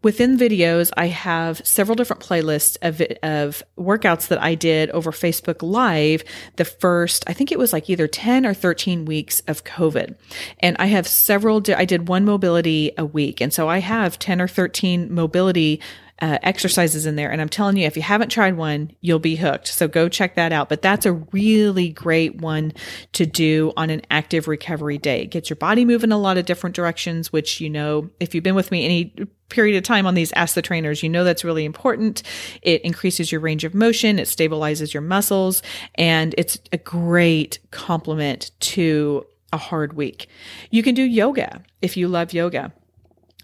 Within 0.06 0.38
videos, 0.38 0.92
I 0.96 1.08
have 1.08 1.66
several 1.66 1.96
different 1.96 2.22
playlists 2.22 2.78
of, 2.84 3.02
of 3.24 3.64
workouts 3.76 4.28
that 4.28 4.40
I 4.40 4.54
did 4.54 4.92
over 4.92 5.12
Facebook 5.12 5.64
Live 5.64 6.24
the 6.58 6.64
first, 6.64 7.24
I 7.26 7.34
think 7.34 7.52
it 7.52 7.58
was 7.58 7.74
like 7.74 7.90
either 7.90 8.08
10 8.08 8.46
or 8.46 8.54
13 8.54 9.06
weeks 9.06 9.40
of 9.48 9.64
COVID. 9.64 10.14
And 10.60 10.76
I 10.78 10.86
have 10.86 11.08
several, 11.08 11.60
I 11.76 11.86
did 11.86 12.08
one 12.08 12.24
mobility 12.24 12.92
a 13.00 13.04
week. 13.04 13.42
And 13.42 13.52
so 13.52 13.68
I 13.68 13.80
have 13.80 14.20
10 14.20 14.40
or 14.42 14.48
13 14.48 15.12
mobility 15.12 15.82
uh, 16.22 16.38
exercises 16.44 17.06
in 17.06 17.16
there. 17.16 17.30
And 17.30 17.42
I'm 17.42 17.50
telling 17.50 17.76
you, 17.78 17.86
if 17.86 17.98
you 17.98 18.04
haven't 18.04 18.30
tried 18.30 18.56
one, 18.56 18.92
you'll 19.02 19.20
be 19.20 19.36
hooked. 19.36 19.68
So 19.68 19.88
go 19.88 20.08
check 20.08 20.36
that 20.36 20.54
out. 20.54 20.70
But 20.70 20.82
that's 20.82 21.06
a 21.06 21.14
really 21.14 21.90
great 21.90 22.40
one 22.40 22.72
to 23.14 23.26
do 23.26 23.74
on 23.76 23.90
an 23.90 24.02
active 24.10 24.48
recovery 24.48 24.98
day. 24.98 25.24
It 25.24 25.32
gets 25.32 25.50
your 25.50 25.58
body 25.58 25.84
moving 25.84 26.12
a 26.12 26.18
lot 26.18 26.38
of 26.38 26.46
different 26.46 26.76
directions, 26.76 27.34
which, 27.34 27.60
you 27.60 27.70
know, 27.70 28.10
if 28.20 28.34
you've 28.34 28.44
been 28.44 28.56
with 28.56 28.72
me 28.72 28.86
any 28.86 29.14
period 29.50 29.78
of 29.78 29.84
time 29.84 30.08
on 30.08 30.16
these 30.16 30.34
ask 30.34 30.56
the 30.56 30.62
trainers 30.62 31.04
you 31.04 31.08
know 31.08 31.24
that's 31.24 31.44
really 31.44 31.66
important 31.66 32.24
it 32.64 32.82
increases 32.82 33.32
your 33.32 33.40
range 33.40 33.64
of 33.64 33.76
motion 33.76 34.18
it 34.18 34.28
stabilizes 34.28 34.92
your 34.92 35.02
muscles 35.02 35.62
and 35.94 36.34
it's 36.36 36.58
a 36.72 36.80
great 36.80 37.60
complement 37.70 38.50
to 38.60 39.24
a 39.54 39.58
hard 39.58 39.94
week 39.94 40.28
you 40.72 40.82
can 40.82 40.96
do 40.96 41.04
yoga 41.04 41.62
if 41.84 41.96
you 41.96 42.08
love 42.08 42.34
yoga 42.34 42.74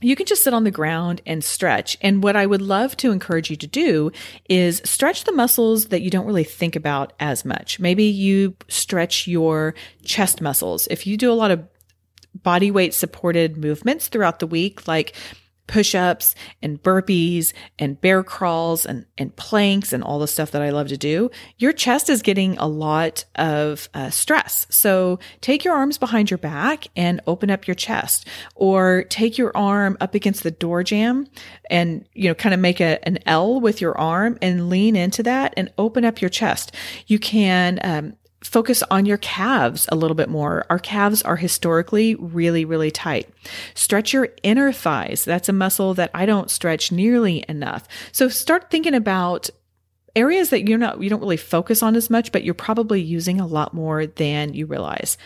you 0.02 0.16
can 0.16 0.26
just 0.26 0.44
sit 0.44 0.54
on 0.54 0.64
the 0.64 0.72
ground 0.72 1.22
and 1.26 1.44
stretch. 1.44 1.98
And 2.02 2.24
what 2.24 2.36
I 2.36 2.46
would 2.46 2.62
love 2.62 2.98
to 2.98 3.12
encourage 3.12 3.50
you 3.50 3.56
to 3.58 3.68
do 3.68 4.12
is 4.50 4.82
stretch 4.84 5.24
the 5.24 5.32
muscles 5.32 5.86
that 5.86 6.02
you 6.02 6.10
don't 6.10 6.26
really 6.26 6.44
think 6.44 6.76
about 6.76 7.14
as 7.20 7.46
much. 7.46 7.80
Maybe 7.80 8.06
you 8.06 8.56
stretch 8.68 9.28
your 9.28 9.76
chest 10.04 10.42
muscles. 10.42 10.88
If 10.90 11.06
you 11.06 11.18
do 11.18 11.32
a 11.32 11.34
lot 11.34 11.52
of 11.52 11.64
body 12.34 12.72
weight 12.72 12.94
supported 12.94 13.58
movements 13.58 14.08
throughout 14.08 14.40
the 14.40 14.48
week, 14.48 14.88
like 14.88 15.16
push 15.72 15.96
ups 15.96 16.36
and 16.62 16.84
burpees 16.84 17.54
and 17.80 18.00
bear 18.02 18.24
crawls 18.24 18.86
and, 18.86 19.06
and 19.18 19.34
planks 19.38 19.94
and 19.94 20.04
all 20.04 20.20
the 20.20 20.28
stuff 20.28 20.52
that 20.52 20.62
I 20.62 20.70
love 20.70 20.90
to 20.90 20.98
do, 20.98 21.32
your 21.58 21.72
chest 21.72 22.10
is 22.10 22.22
getting 22.22 22.58
a 22.58 22.68
lot 22.68 23.24
of 23.36 23.88
uh, 23.94 24.10
stress. 24.10 24.68
So 24.70 25.18
take 25.40 25.64
your 25.64 25.74
arms 25.74 25.98
behind 25.98 26.30
your 26.30 26.38
back 26.38 26.88
and 26.98 27.22
open 27.26 27.50
up 27.50 27.68
your 27.68 27.76
chest 27.76 28.28
or 28.54 29.06
take 29.08 29.38
your 29.38 29.56
arm 29.56 29.96
up 30.02 30.14
against 30.14 30.44
the 30.44 30.52
door 30.52 30.84
jamb 30.84 31.28
and, 31.70 32.06
you 32.14 32.28
know, 32.28 32.36
kind 32.36 32.54
of 32.54 32.60
make 32.60 32.82
a, 32.82 33.00
an 33.08 33.20
L 33.26 33.62
with 33.62 33.80
your 33.80 33.98
arm 33.98 34.38
and 34.42 34.70
lean 34.70 34.98
into 34.98 35.24
that 35.24 35.54
and 35.56 35.72
open 35.78 36.04
up 36.04 36.22
your 36.22 36.30
chest. 36.30 36.76
You 37.08 37.18
can, 37.18 37.80
um, 37.82 38.18
focus 38.44 38.84
on 38.90 39.06
your 39.06 39.18
calves 39.18 39.88
a 39.92 39.96
little 39.96 40.16
bit 40.16 40.30
more. 40.30 40.66
Our 40.70 40.80
calves 40.80 41.22
are 41.22 41.36
historically 41.36 42.16
really, 42.16 42.66
really 42.66 42.92
tight. 42.92 43.30
Stretch 43.76 44.14
your 44.14 44.30
inner 44.44 44.72
thighs. 44.72 45.24
That's 45.24 45.50
a 45.50 45.54
muscle 45.54 45.94
that 45.94 46.12
I 46.14 46.26
don't 46.26 46.50
stretch 46.50 46.92
nearly 46.92 47.46
enough. 47.48 47.88
So 48.12 48.30
start 48.30 48.72
thinking 48.72 48.96
about 48.96 49.50
areas 50.16 50.50
that 50.50 50.68
you're 50.68 50.78
not, 50.78 51.02
you 51.02 51.10
don't 51.10 51.22
really 51.22 51.38
focus 51.38 51.84
on 51.84 51.96
as 51.96 52.10
much, 52.10 52.32
but 52.32 52.44
you're 52.44 52.54
probably 52.54 53.02
using 53.02 53.40
a 53.40 53.48
lot 53.48 53.74
more 53.74 54.06
than 54.08 54.54
you 54.54 54.66
realize. 54.66 55.18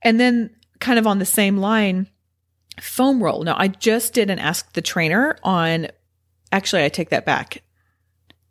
And 0.00 0.18
then 0.18 0.54
kind 0.80 0.98
of 0.98 1.06
on 1.06 1.18
the 1.18 1.26
same 1.26 1.58
line, 1.58 2.08
foam 2.80 3.22
roll. 3.22 3.42
Now 3.42 3.56
I 3.58 3.68
just 3.68 4.14
did 4.14 4.30
an 4.30 4.38
ask 4.38 4.72
the 4.72 4.82
trainer 4.82 5.36
on, 5.42 5.88
actually, 6.52 6.84
I 6.84 6.88
take 6.88 7.10
that 7.10 7.26
back. 7.26 7.62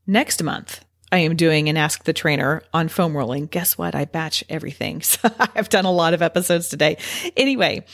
Next 0.05 0.43
month, 0.43 0.83
I 1.11 1.19
am 1.19 1.35
doing 1.35 1.67
an 1.69 1.77
Ask 1.77 2.05
the 2.05 2.13
Trainer 2.13 2.63
on 2.73 2.87
foam 2.87 3.15
rolling. 3.15 3.47
Guess 3.47 3.77
what? 3.77 3.95
I 3.95 4.05
batch 4.05 4.43
everything. 4.49 5.01
So 5.11 5.29
I've 5.55 5.69
done 5.69 5.85
a 5.85 5.91
lot 5.91 6.13
of 6.13 6.21
episodes 6.21 6.69
today. 6.69 6.97
Anyway, 7.35 7.85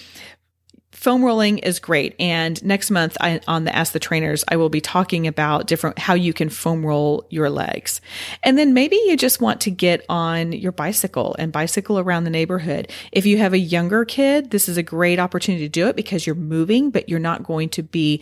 foam 0.91 1.23
rolling 1.23 1.57
is 1.59 1.79
great. 1.79 2.15
And 2.19 2.63
next 2.63 2.91
month 2.91 3.17
I, 3.19 3.39
on 3.47 3.63
the 3.63 3.75
Ask 3.75 3.93
the 3.93 3.99
Trainers, 3.99 4.43
I 4.47 4.55
will 4.57 4.69
be 4.69 4.81
talking 4.81 5.25
about 5.25 5.67
different, 5.67 5.97
how 5.97 6.13
you 6.13 6.33
can 6.33 6.49
foam 6.49 6.85
roll 6.85 7.25
your 7.29 7.49
legs. 7.49 8.01
And 8.43 8.57
then 8.57 8.73
maybe 8.73 8.95
you 9.05 9.17
just 9.17 9.41
want 9.41 9.61
to 9.61 9.71
get 9.71 10.05
on 10.09 10.51
your 10.51 10.71
bicycle 10.71 11.35
and 11.39 11.51
bicycle 11.51 11.99
around 11.99 12.23
the 12.23 12.29
neighborhood. 12.29 12.91
If 13.11 13.25
you 13.25 13.37
have 13.39 13.53
a 13.53 13.59
younger 13.59 14.05
kid, 14.05 14.51
this 14.51 14.69
is 14.69 14.77
a 14.77 14.83
great 14.83 15.19
opportunity 15.19 15.65
to 15.65 15.69
do 15.69 15.87
it 15.87 15.95
because 15.95 16.25
you're 16.25 16.35
moving, 16.35 16.91
but 16.91 17.09
you're 17.09 17.19
not 17.19 17.43
going 17.43 17.69
to 17.69 17.83
be 17.83 18.21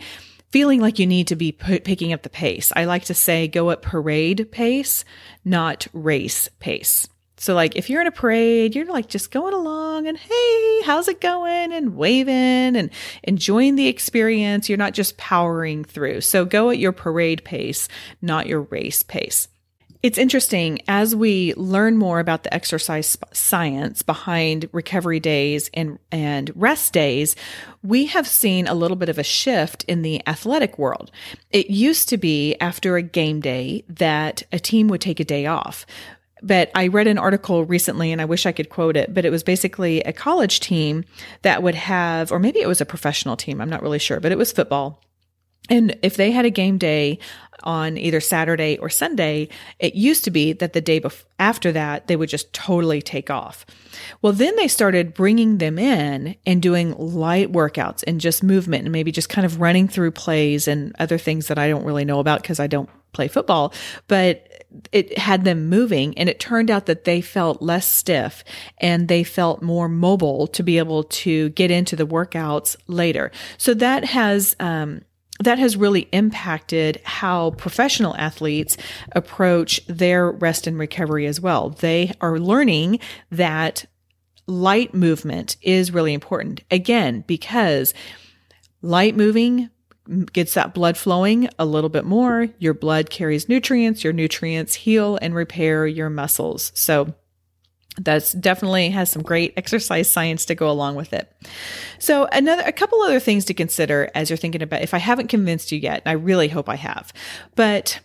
feeling 0.56 0.80
like 0.80 0.98
you 0.98 1.06
need 1.06 1.26
to 1.26 1.36
be 1.36 1.52
p- 1.52 1.80
picking 1.80 2.14
up 2.14 2.22
the 2.22 2.30
pace. 2.30 2.72
I 2.74 2.86
like 2.86 3.04
to 3.04 3.12
say 3.12 3.46
go 3.46 3.70
at 3.72 3.82
parade 3.82 4.48
pace, 4.50 5.04
not 5.44 5.86
race 5.92 6.48
pace. 6.60 7.06
So, 7.36 7.52
like, 7.54 7.76
if 7.76 7.90
you're 7.90 8.00
in 8.00 8.06
a 8.06 8.10
parade, 8.10 8.74
you're 8.74 8.86
like 8.86 9.06
just 9.06 9.30
going 9.30 9.52
along 9.52 10.06
and, 10.06 10.16
hey, 10.16 10.80
how's 10.86 11.08
it 11.08 11.20
going? 11.20 11.74
And 11.74 11.94
waving 11.94 12.74
and 12.74 12.88
enjoying 13.22 13.76
the 13.76 13.88
experience. 13.88 14.70
You're 14.70 14.78
not 14.78 14.94
just 14.94 15.18
powering 15.18 15.84
through. 15.84 16.22
So, 16.22 16.46
go 16.46 16.70
at 16.70 16.78
your 16.78 16.92
parade 16.92 17.44
pace, 17.44 17.86
not 18.22 18.46
your 18.46 18.62
race 18.62 19.02
pace. 19.02 19.48
It's 20.02 20.18
interesting 20.18 20.80
as 20.88 21.16
we 21.16 21.54
learn 21.54 21.96
more 21.96 22.20
about 22.20 22.44
the 22.44 22.52
exercise 22.52 23.16
science 23.32 24.02
behind 24.02 24.68
recovery 24.72 25.20
days 25.20 25.70
and, 25.74 25.98
and 26.12 26.50
rest 26.54 26.92
days, 26.92 27.34
we 27.82 28.06
have 28.06 28.26
seen 28.26 28.66
a 28.66 28.74
little 28.74 28.96
bit 28.96 29.08
of 29.08 29.18
a 29.18 29.22
shift 29.22 29.84
in 29.84 30.02
the 30.02 30.26
athletic 30.26 30.78
world. 30.78 31.10
It 31.50 31.70
used 31.70 32.08
to 32.10 32.16
be 32.16 32.56
after 32.60 32.96
a 32.96 33.02
game 33.02 33.40
day 33.40 33.84
that 33.88 34.42
a 34.52 34.58
team 34.58 34.88
would 34.88 35.00
take 35.00 35.20
a 35.20 35.24
day 35.24 35.46
off. 35.46 35.86
But 36.42 36.70
I 36.74 36.88
read 36.88 37.06
an 37.06 37.18
article 37.18 37.64
recently 37.64 38.12
and 38.12 38.20
I 38.20 38.26
wish 38.26 38.44
I 38.44 38.52
could 38.52 38.68
quote 38.68 38.96
it, 38.96 39.14
but 39.14 39.24
it 39.24 39.30
was 39.30 39.42
basically 39.42 40.00
a 40.02 40.12
college 40.12 40.60
team 40.60 41.04
that 41.42 41.62
would 41.62 41.74
have, 41.74 42.30
or 42.30 42.38
maybe 42.38 42.60
it 42.60 42.68
was 42.68 42.80
a 42.80 42.86
professional 42.86 43.36
team, 43.36 43.60
I'm 43.60 43.70
not 43.70 43.82
really 43.82 43.98
sure, 43.98 44.20
but 44.20 44.32
it 44.32 44.38
was 44.38 44.52
football. 44.52 45.02
And 45.68 45.98
if 46.02 46.16
they 46.16 46.30
had 46.30 46.44
a 46.44 46.50
game 46.50 46.78
day 46.78 47.18
on 47.66 47.98
either 47.98 48.20
Saturday 48.20 48.78
or 48.78 48.88
Sunday, 48.88 49.48
it 49.78 49.94
used 49.94 50.24
to 50.24 50.30
be 50.30 50.52
that 50.54 50.72
the 50.72 50.80
day 50.80 51.00
bef- 51.00 51.24
after 51.38 51.72
that, 51.72 52.06
they 52.06 52.16
would 52.16 52.28
just 52.28 52.52
totally 52.52 53.02
take 53.02 53.28
off. 53.28 53.66
Well, 54.22 54.32
then 54.32 54.54
they 54.56 54.68
started 54.68 55.12
bringing 55.12 55.58
them 55.58 55.78
in 55.78 56.36
and 56.46 56.62
doing 56.62 56.96
light 56.96 57.52
workouts 57.52 58.04
and 58.06 58.20
just 58.20 58.42
movement 58.42 58.84
and 58.84 58.92
maybe 58.92 59.12
just 59.12 59.28
kind 59.28 59.44
of 59.44 59.60
running 59.60 59.88
through 59.88 60.12
plays 60.12 60.68
and 60.68 60.94
other 60.98 61.18
things 61.18 61.48
that 61.48 61.58
I 61.58 61.68
don't 61.68 61.84
really 61.84 62.04
know 62.04 62.20
about 62.20 62.40
because 62.40 62.60
I 62.60 62.68
don't 62.68 62.88
play 63.12 63.28
football, 63.28 63.74
but 64.06 64.64
it 64.92 65.16
had 65.18 65.44
them 65.44 65.68
moving 65.68 66.16
and 66.18 66.28
it 66.28 66.38
turned 66.38 66.70
out 66.70 66.86
that 66.86 67.04
they 67.04 67.20
felt 67.20 67.62
less 67.62 67.86
stiff 67.86 68.44
and 68.78 69.08
they 69.08 69.24
felt 69.24 69.62
more 69.62 69.88
mobile 69.88 70.46
to 70.48 70.62
be 70.62 70.78
able 70.78 71.04
to 71.04 71.48
get 71.50 71.70
into 71.70 71.96
the 71.96 72.06
workouts 72.06 72.76
later. 72.86 73.32
So 73.58 73.74
that 73.74 74.04
has, 74.04 74.54
um, 74.60 75.00
that 75.40 75.58
has 75.58 75.76
really 75.76 76.08
impacted 76.12 77.00
how 77.04 77.50
professional 77.52 78.16
athletes 78.16 78.76
approach 79.12 79.84
their 79.86 80.30
rest 80.30 80.66
and 80.66 80.78
recovery 80.78 81.26
as 81.26 81.40
well. 81.40 81.70
They 81.70 82.12
are 82.20 82.38
learning 82.38 83.00
that 83.30 83.84
light 84.46 84.94
movement 84.94 85.56
is 85.62 85.92
really 85.92 86.14
important. 86.14 86.62
Again, 86.70 87.24
because 87.26 87.92
light 88.82 89.16
moving 89.16 89.70
gets 90.32 90.54
that 90.54 90.72
blood 90.72 90.96
flowing 90.96 91.48
a 91.58 91.66
little 91.66 91.90
bit 91.90 92.04
more. 92.04 92.48
Your 92.58 92.74
blood 92.74 93.10
carries 93.10 93.48
nutrients, 93.48 94.04
your 94.04 94.12
nutrients 94.12 94.74
heal 94.74 95.18
and 95.20 95.34
repair 95.34 95.86
your 95.86 96.08
muscles. 96.10 96.70
So 96.74 97.14
that's 98.00 98.32
definitely 98.32 98.90
has 98.90 99.10
some 99.10 99.22
great 99.22 99.54
exercise 99.56 100.10
science 100.10 100.44
to 100.46 100.54
go 100.54 100.70
along 100.70 100.96
with 100.96 101.12
it. 101.12 101.32
So 101.98 102.28
another 102.32 102.62
a 102.66 102.72
couple 102.72 103.00
other 103.02 103.20
things 103.20 103.44
to 103.46 103.54
consider 103.54 104.10
as 104.14 104.30
you're 104.30 104.36
thinking 104.36 104.62
about 104.62 104.82
if 104.82 104.94
I 104.94 104.98
haven't 104.98 105.28
convinced 105.28 105.72
you 105.72 105.78
yet, 105.78 106.02
and 106.04 106.10
I 106.10 106.12
really 106.12 106.48
hope 106.48 106.68
I 106.68 106.76
have. 106.76 107.12
But 107.54 108.00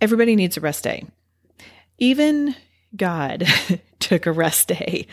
everybody 0.00 0.36
needs 0.36 0.56
a 0.56 0.60
rest 0.60 0.84
day. 0.84 1.06
Even 1.98 2.54
God 2.94 3.46
took 3.98 4.26
a 4.26 4.32
rest 4.32 4.68
day. 4.68 5.06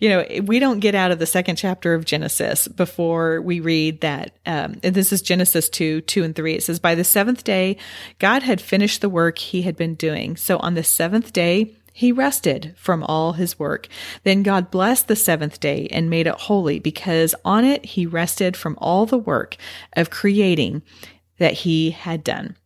You 0.00 0.08
know, 0.08 0.26
we 0.44 0.58
don't 0.58 0.80
get 0.80 0.94
out 0.94 1.10
of 1.10 1.18
the 1.18 1.26
second 1.26 1.56
chapter 1.56 1.94
of 1.94 2.04
Genesis 2.04 2.68
before 2.68 3.40
we 3.40 3.60
read 3.60 4.00
that. 4.00 4.36
Um, 4.46 4.80
and 4.82 4.94
this 4.94 5.12
is 5.12 5.22
Genesis 5.22 5.68
2 5.68 6.02
2 6.02 6.24
and 6.24 6.34
3. 6.34 6.54
It 6.54 6.62
says, 6.62 6.78
By 6.78 6.94
the 6.94 7.04
seventh 7.04 7.44
day, 7.44 7.76
God 8.18 8.42
had 8.42 8.60
finished 8.60 9.00
the 9.00 9.08
work 9.08 9.38
he 9.38 9.62
had 9.62 9.76
been 9.76 9.94
doing. 9.94 10.36
So 10.36 10.58
on 10.58 10.74
the 10.74 10.84
seventh 10.84 11.32
day, 11.32 11.76
he 11.92 12.12
rested 12.12 12.74
from 12.76 13.02
all 13.04 13.32
his 13.32 13.58
work. 13.58 13.88
Then 14.24 14.42
God 14.42 14.70
blessed 14.70 15.08
the 15.08 15.16
seventh 15.16 15.60
day 15.60 15.88
and 15.90 16.10
made 16.10 16.26
it 16.26 16.34
holy 16.34 16.78
because 16.78 17.34
on 17.44 17.64
it 17.64 17.84
he 17.84 18.06
rested 18.06 18.56
from 18.56 18.76
all 18.80 19.06
the 19.06 19.18
work 19.18 19.56
of 19.94 20.10
creating 20.10 20.82
that 21.38 21.54
he 21.54 21.90
had 21.90 22.22
done. 22.24 22.56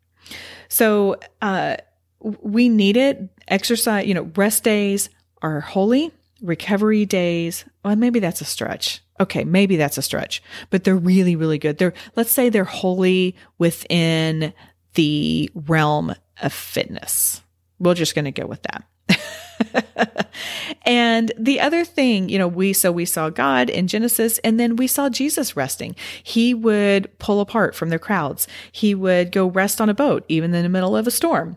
So, 0.69 1.17
uh, 1.41 1.77
we 2.21 2.69
it. 2.97 3.29
exercise, 3.49 4.07
you 4.07 4.15
know, 4.15 4.31
rest 4.35 4.65
days 4.65 5.11
are 5.43 5.61
holy, 5.61 6.11
recovery 6.41 7.05
days. 7.05 7.65
Well, 7.85 7.97
maybe 7.97 8.19
that's 8.19 8.41
a 8.41 8.47
stretch. 8.47 9.03
Okay, 9.21 9.45
maybe 9.45 9.77
that's 9.77 9.99
a 9.99 10.03
stretch, 10.03 10.43
but 10.71 10.83
they're 10.83 10.97
really, 10.97 11.37
really 11.37 11.59
good. 11.59 11.79
They're, 11.79 11.95
let's 12.17 12.33
say 12.33 12.49
they're 12.49 12.65
holy 12.65 13.37
within 13.59 14.53
the 14.95 15.51
realm 15.55 16.15
of 16.43 16.53
fitness. 16.53 17.43
We're 17.79 17.95
just 17.95 18.15
going 18.15 18.25
to 18.25 18.33
go 18.33 18.47
with 18.47 18.63
that. 18.63 18.85
and 20.85 21.33
the 21.39 21.61
other 21.61 21.85
thing, 21.85 22.29
you 22.29 22.39
know, 22.39 22.49
we 22.49 22.73
so 22.73 22.91
we 22.93 23.05
saw 23.05 23.31
God 23.31 23.71
in 23.71 23.87
Genesis 23.87 24.39
and 24.39 24.59
then 24.59 24.77
we 24.77 24.87
saw 24.87 25.09
Jesus 25.09 25.57
resting. 25.57 25.95
He 26.23 26.55
would 26.55 27.17
pull 27.19 27.41
apart 27.41 27.75
from 27.75 27.91
the 27.91 27.99
crowds. 27.99 28.47
He 28.71 28.95
would 28.95 29.33
go 29.33 29.47
rest 29.47 29.81
on 29.81 29.89
a 29.89 29.95
boat 29.95 30.25
even 30.29 30.55
in 30.55 30.63
the 30.63 30.69
middle 30.69 30.97
of 30.97 31.07
a 31.07 31.11
storm. 31.11 31.57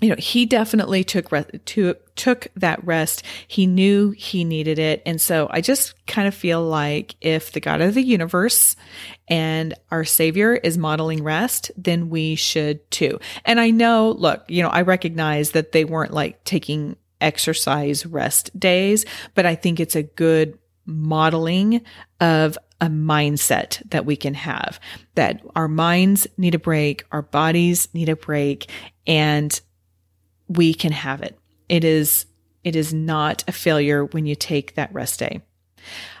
You 0.00 0.10
know, 0.10 0.16
he 0.18 0.46
definitely 0.46 1.02
took 1.02 1.32
re- 1.32 1.44
to, 1.66 1.94
took 2.14 2.46
that 2.56 2.84
rest. 2.84 3.24
He 3.46 3.66
knew 3.66 4.10
he 4.10 4.44
needed 4.44 4.78
it, 4.78 5.02
and 5.04 5.20
so 5.20 5.48
I 5.50 5.60
just 5.60 5.94
kind 6.06 6.28
of 6.28 6.34
feel 6.34 6.62
like 6.62 7.16
if 7.20 7.52
the 7.52 7.60
God 7.60 7.80
of 7.80 7.94
the 7.94 8.02
universe 8.02 8.76
and 9.26 9.74
our 9.90 10.04
Savior 10.04 10.54
is 10.54 10.78
modeling 10.78 11.22
rest, 11.22 11.70
then 11.76 12.10
we 12.10 12.34
should 12.36 12.88
too. 12.90 13.18
And 13.44 13.60
I 13.60 13.70
know, 13.70 14.12
look, 14.12 14.44
you 14.48 14.62
know, 14.62 14.70
I 14.70 14.82
recognize 14.82 15.52
that 15.52 15.72
they 15.72 15.84
weren't 15.84 16.14
like 16.14 16.44
taking 16.44 16.96
exercise 17.20 18.06
rest 18.06 18.58
days, 18.58 19.04
but 19.34 19.46
I 19.46 19.54
think 19.54 19.80
it's 19.80 19.96
a 19.96 20.02
good 20.02 20.58
modeling 20.86 21.82
of 22.20 22.56
a 22.80 22.86
mindset 22.86 23.82
that 23.90 24.06
we 24.06 24.16
can 24.16 24.34
have 24.34 24.78
that 25.16 25.42
our 25.56 25.68
minds 25.68 26.26
need 26.36 26.54
a 26.54 26.58
break, 26.58 27.04
our 27.10 27.22
bodies 27.22 27.88
need 27.92 28.08
a 28.08 28.16
break, 28.16 28.70
and 29.06 29.60
we 30.48 30.74
can 30.74 30.92
have 30.92 31.22
it. 31.22 31.38
It 31.68 31.84
is 31.84 32.26
it 32.64 32.74
is 32.74 32.92
not 32.92 33.44
a 33.46 33.52
failure 33.52 34.04
when 34.04 34.26
you 34.26 34.34
take 34.34 34.74
that 34.74 34.92
rest 34.92 35.20
day. 35.20 35.42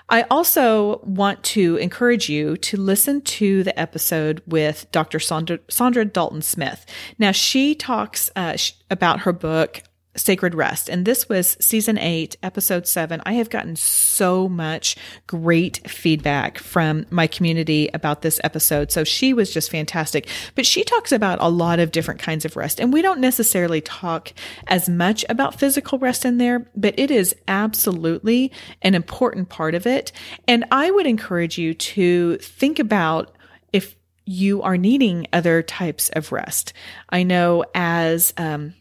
I 0.08 0.22
also 0.30 1.00
want 1.00 1.42
to 1.44 1.76
encourage 1.76 2.30
you 2.30 2.56
to 2.58 2.76
listen 2.78 3.20
to 3.20 3.62
the 3.62 3.78
episode 3.78 4.42
with 4.46 4.90
Dr. 4.90 5.20
Sandra, 5.20 5.58
Saundra 5.68 6.10
Dalton 6.10 6.40
Smith. 6.40 6.86
Now, 7.18 7.32
she 7.32 7.74
talks 7.74 8.30
uh, 8.34 8.56
about 8.90 9.20
her 9.20 9.32
book, 9.32 9.82
Sacred 10.18 10.54
Rest. 10.54 10.88
And 10.88 11.04
this 11.04 11.28
was 11.28 11.56
season 11.60 11.96
eight, 11.96 12.36
episode 12.42 12.86
seven. 12.86 13.22
I 13.24 13.34
have 13.34 13.50
gotten 13.50 13.76
so 13.76 14.48
much 14.48 14.96
great 15.26 15.88
feedback 15.88 16.58
from 16.58 17.06
my 17.10 17.26
community 17.26 17.88
about 17.94 18.22
this 18.22 18.40
episode. 18.44 18.90
So 18.92 19.04
she 19.04 19.32
was 19.32 19.52
just 19.52 19.70
fantastic. 19.70 20.28
But 20.54 20.66
she 20.66 20.84
talks 20.84 21.12
about 21.12 21.38
a 21.40 21.48
lot 21.48 21.78
of 21.78 21.92
different 21.92 22.20
kinds 22.20 22.44
of 22.44 22.56
rest. 22.56 22.80
And 22.80 22.92
we 22.92 23.02
don't 23.02 23.20
necessarily 23.20 23.80
talk 23.80 24.32
as 24.66 24.88
much 24.88 25.24
about 25.28 25.58
physical 25.58 25.98
rest 25.98 26.24
in 26.24 26.38
there, 26.38 26.68
but 26.76 26.98
it 26.98 27.10
is 27.10 27.34
absolutely 27.46 28.52
an 28.82 28.94
important 28.94 29.48
part 29.48 29.74
of 29.74 29.86
it. 29.86 30.12
And 30.46 30.64
I 30.70 30.90
would 30.90 31.06
encourage 31.06 31.58
you 31.58 31.74
to 31.74 32.36
think 32.38 32.78
about 32.78 33.34
if 33.72 33.96
you 34.24 34.62
are 34.62 34.76
needing 34.76 35.26
other 35.32 35.62
types 35.62 36.10
of 36.10 36.32
rest. 36.32 36.72
I 37.08 37.22
know 37.22 37.64
as, 37.74 38.34
um, 38.36 38.74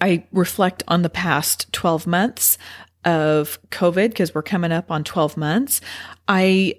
I 0.00 0.24
reflect 0.32 0.82
on 0.88 1.02
the 1.02 1.10
past 1.10 1.72
12 1.72 2.06
months 2.06 2.58
of 3.04 3.58
COVID 3.70 4.08
because 4.08 4.34
we're 4.34 4.42
coming 4.42 4.72
up 4.72 4.90
on 4.90 5.04
12 5.04 5.36
months. 5.36 5.80
I 6.28 6.74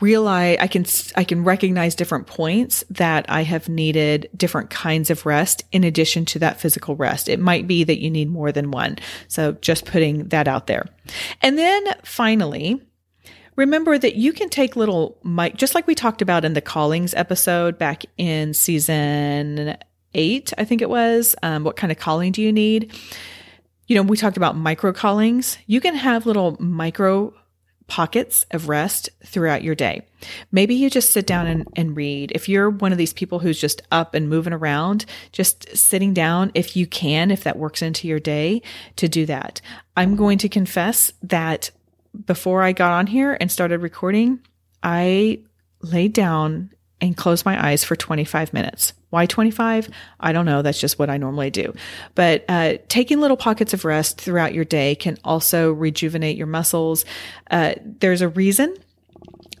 realize 0.00 0.56
I 0.60 0.68
can 0.68 0.86
I 1.16 1.24
can 1.24 1.44
recognize 1.44 1.94
different 1.94 2.26
points 2.26 2.82
that 2.90 3.26
I 3.28 3.42
have 3.42 3.68
needed 3.68 4.30
different 4.34 4.70
kinds 4.70 5.10
of 5.10 5.26
rest 5.26 5.64
in 5.70 5.84
addition 5.84 6.24
to 6.26 6.38
that 6.38 6.60
physical 6.60 6.96
rest. 6.96 7.28
It 7.28 7.40
might 7.40 7.66
be 7.66 7.84
that 7.84 8.00
you 8.00 8.10
need 8.10 8.30
more 8.30 8.52
than 8.52 8.70
one. 8.70 8.96
So 9.28 9.52
just 9.52 9.84
putting 9.84 10.28
that 10.28 10.48
out 10.48 10.66
there. 10.66 10.86
And 11.42 11.58
then 11.58 11.84
finally, 12.04 12.80
remember 13.56 13.98
that 13.98 14.16
you 14.16 14.32
can 14.32 14.48
take 14.48 14.76
little 14.76 15.18
mic 15.22 15.56
just 15.56 15.74
like 15.74 15.86
we 15.86 15.94
talked 15.94 16.22
about 16.22 16.44
in 16.44 16.54
the 16.54 16.62
callings 16.62 17.12
episode 17.12 17.76
back 17.76 18.04
in 18.16 18.54
season 18.54 19.76
eight, 20.16 20.52
I 20.58 20.64
think 20.64 20.82
it 20.82 20.90
was. 20.90 21.36
Um, 21.42 21.62
what 21.62 21.76
kind 21.76 21.92
of 21.92 21.98
calling 21.98 22.32
do 22.32 22.42
you 22.42 22.52
need? 22.52 22.92
You 23.86 23.94
know, 23.94 24.02
we 24.02 24.16
talked 24.16 24.36
about 24.36 24.56
micro 24.56 24.92
callings. 24.92 25.58
You 25.66 25.80
can 25.80 25.94
have 25.94 26.26
little 26.26 26.56
micro 26.58 27.32
pockets 27.86 28.44
of 28.50 28.68
rest 28.68 29.08
throughout 29.24 29.62
your 29.62 29.74
day. 29.74 30.02
Maybe 30.50 30.74
you 30.74 30.90
just 30.90 31.12
sit 31.12 31.26
down 31.26 31.46
and, 31.46 31.68
and 31.76 31.96
read. 31.96 32.32
If 32.34 32.48
you're 32.48 32.68
one 32.68 32.90
of 32.90 32.98
these 32.98 33.12
people 33.12 33.38
who's 33.38 33.60
just 33.60 33.82
up 33.92 34.14
and 34.14 34.28
moving 34.28 34.52
around, 34.52 35.04
just 35.30 35.76
sitting 35.76 36.12
down, 36.12 36.50
if 36.54 36.76
you 36.76 36.86
can, 36.86 37.30
if 37.30 37.44
that 37.44 37.58
works 37.58 37.82
into 37.82 38.08
your 38.08 38.18
day, 38.18 38.62
to 38.96 39.08
do 39.08 39.24
that. 39.26 39.60
I'm 39.96 40.16
going 40.16 40.38
to 40.38 40.48
confess 40.48 41.12
that 41.22 41.70
before 42.24 42.62
I 42.62 42.72
got 42.72 42.92
on 42.92 43.06
here 43.06 43.36
and 43.40 43.52
started 43.52 43.80
recording, 43.80 44.40
I 44.82 45.40
laid 45.80 46.12
down 46.12 46.70
and 47.00 47.16
close 47.16 47.44
my 47.44 47.68
eyes 47.68 47.84
for 47.84 47.94
25 47.94 48.52
minutes. 48.52 48.92
Why 49.10 49.26
25? 49.26 49.90
I 50.18 50.32
don't 50.32 50.46
know. 50.46 50.62
That's 50.62 50.80
just 50.80 50.98
what 50.98 51.10
I 51.10 51.18
normally 51.18 51.50
do. 51.50 51.74
But 52.14 52.44
uh, 52.48 52.74
taking 52.88 53.20
little 53.20 53.36
pockets 53.36 53.74
of 53.74 53.84
rest 53.84 54.20
throughout 54.20 54.54
your 54.54 54.64
day 54.64 54.94
can 54.94 55.18
also 55.22 55.72
rejuvenate 55.72 56.36
your 56.36 56.46
muscles. 56.46 57.04
Uh, 57.50 57.74
there's 57.84 58.22
a 58.22 58.28
reason 58.28 58.74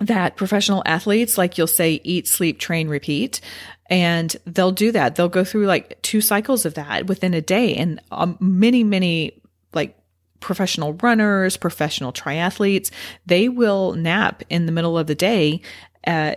that 0.00 0.36
professional 0.36 0.82
athletes, 0.86 1.38
like 1.38 1.58
you'll 1.58 1.66
say, 1.66 2.00
eat, 2.04 2.26
sleep, 2.28 2.58
train, 2.58 2.88
repeat. 2.88 3.40
And 3.88 4.34
they'll 4.44 4.72
do 4.72 4.92
that. 4.92 5.14
They'll 5.14 5.28
go 5.28 5.44
through 5.44 5.66
like 5.66 6.00
two 6.02 6.20
cycles 6.20 6.66
of 6.66 6.74
that 6.74 7.06
within 7.06 7.34
a 7.34 7.40
day. 7.40 7.74
And 7.76 8.00
um, 8.10 8.36
many, 8.40 8.82
many 8.82 9.40
like 9.72 9.96
professional 10.40 10.94
runners, 10.94 11.56
professional 11.56 12.12
triathletes, 12.12 12.90
they 13.26 13.48
will 13.48 13.92
nap 13.92 14.42
in 14.50 14.66
the 14.66 14.72
middle 14.72 14.98
of 14.98 15.06
the 15.06 15.14
day. 15.14 15.60
Uh, 16.06 16.34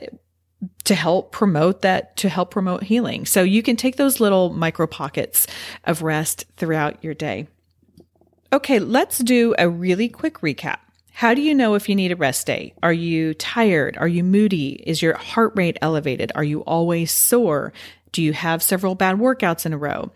to 0.85 0.95
help 0.95 1.31
promote 1.31 1.81
that, 1.81 2.17
to 2.17 2.29
help 2.29 2.51
promote 2.51 2.83
healing. 2.83 3.25
So 3.25 3.43
you 3.43 3.63
can 3.63 3.75
take 3.75 3.95
those 3.95 4.19
little 4.19 4.51
micro 4.51 4.87
pockets 4.87 5.47
of 5.85 6.01
rest 6.01 6.45
throughout 6.57 7.03
your 7.03 7.13
day. 7.13 7.47
Okay, 8.51 8.79
let's 8.79 9.19
do 9.19 9.53
a 9.57 9.69
really 9.69 10.09
quick 10.09 10.39
recap. 10.39 10.79
How 11.11 11.33
do 11.33 11.41
you 11.41 11.53
know 11.53 11.75
if 11.75 11.89
you 11.89 11.95
need 11.95 12.11
a 12.11 12.15
rest 12.15 12.47
day? 12.47 12.73
Are 12.81 12.93
you 12.93 13.33
tired? 13.33 13.97
Are 13.97 14.07
you 14.07 14.23
moody? 14.23 14.81
Is 14.87 15.01
your 15.01 15.15
heart 15.15 15.53
rate 15.55 15.77
elevated? 15.81 16.31
Are 16.33 16.43
you 16.43 16.61
always 16.61 17.11
sore? 17.11 17.73
Do 18.11 18.23
you 18.23 18.33
have 18.33 18.63
several 18.63 18.95
bad 18.95 19.17
workouts 19.17 19.65
in 19.65 19.73
a 19.73 19.77
row? 19.77 20.11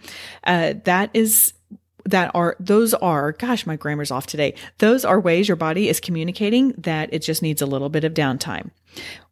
Uh, 0.45 0.73
that 0.85 1.09
is 1.13 1.53
that 2.05 2.31
are 2.33 2.55
those 2.59 2.93
are 2.95 3.31
gosh 3.33 3.65
my 3.65 3.75
grammar's 3.75 4.11
off 4.11 4.25
today. 4.25 4.55
Those 4.79 5.05
are 5.05 5.19
ways 5.19 5.47
your 5.47 5.57
body 5.57 5.89
is 5.89 5.99
communicating 5.99 6.73
that 6.77 7.13
it 7.13 7.19
just 7.19 7.41
needs 7.41 7.61
a 7.61 7.65
little 7.65 7.89
bit 7.89 8.03
of 8.03 8.13
downtime. 8.13 8.71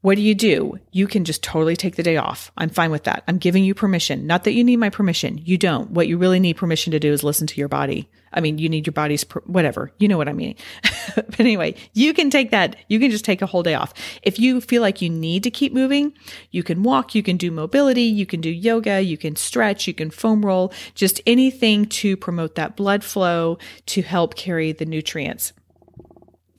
What 0.02 0.16
do 0.16 0.22
you 0.22 0.34
do? 0.34 0.80
You 0.92 1.08
can 1.08 1.24
just 1.24 1.44
totally 1.44 1.76
take 1.76 1.96
the 1.96 2.04
day 2.04 2.18
off. 2.18 2.52
I'm 2.58 2.70
fine 2.70 2.92
with 2.92 3.04
that. 3.04 3.24
I'm 3.28 3.38
giving 3.38 3.64
you 3.64 3.76
permission. 3.76 4.26
Not 4.26 4.44
that 4.46 4.54
you 4.54 4.64
need 4.64 4.78
my 4.78 4.90
permission. 4.90 5.40
You 5.44 5.58
don't. 5.58 5.92
What 5.92 6.08
you 6.08 6.18
really 6.18 6.40
need 6.40 6.58
permission 6.58 6.92
to 6.92 7.00
do 7.00 7.12
is 7.12 7.24
listen 7.24 7.48
to 7.48 7.60
your 7.60 7.68
body 7.68 8.10
I 8.34 8.42
mean, 8.42 8.58
you 8.58 8.70
need 8.70 8.86
your 8.88 8.94
body's, 8.94 9.24
whatever, 9.46 9.92
you 10.00 10.08
know 10.08 10.18
what 10.18 10.30
I 10.30 10.34
mean. 10.34 10.56
but 11.16 11.40
anyway, 11.40 11.76
you 11.94 12.14
can 12.14 12.30
take 12.30 12.52
that, 12.52 12.76
you 12.88 13.00
can 13.00 13.12
just 13.12 13.26
take 13.26 13.42
a 13.42 13.46
whole 13.46 13.64
day 13.64 13.74
off. 13.74 13.94
If 14.24 14.40
you 14.40 14.62
feel 14.62 14.82
like 14.82 15.02
you 15.02 15.10
need 15.10 15.44
to 15.44 15.52
keep 15.52 15.74
moving, 15.74 16.14
you 16.52 16.64
can 16.64 16.84
walk, 16.84 17.14
you 17.14 17.24
can 17.24 17.38
do 17.38 17.52
mobility, 17.52 18.04
you 18.04 18.26
can 18.26 18.42
do 18.42 18.50
yoga, 18.50 19.02
you 19.02 19.18
can 19.18 19.36
stretch, 19.36 19.88
you 19.88 19.94
can 19.94 20.12
foam 20.12 20.46
roll, 20.46 20.74
just 20.96 21.22
anything 21.26 21.86
to 21.86 22.16
promote 22.16 22.56
that 22.56 22.76
blood 22.76 23.04
flow 23.04 23.58
to 23.88 24.02
help 24.02 24.36
carry 24.36 24.72
the 24.72 24.86
nutrients. 24.86 25.54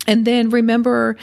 And 0.07 0.25
then 0.25 0.51
remember, 0.51 1.17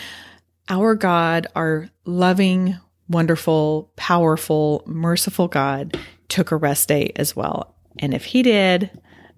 our 0.69 0.95
God, 0.95 1.47
our 1.55 1.89
loving, 2.05 2.77
wonderful, 3.09 3.91
powerful, 3.95 4.83
merciful 4.85 5.47
God 5.47 5.97
took 6.27 6.51
a 6.51 6.55
rest 6.55 6.87
day 6.87 7.11
as 7.15 7.35
well. 7.35 7.75
And 7.97 8.13
if 8.13 8.25
he 8.25 8.43
did, 8.43 8.91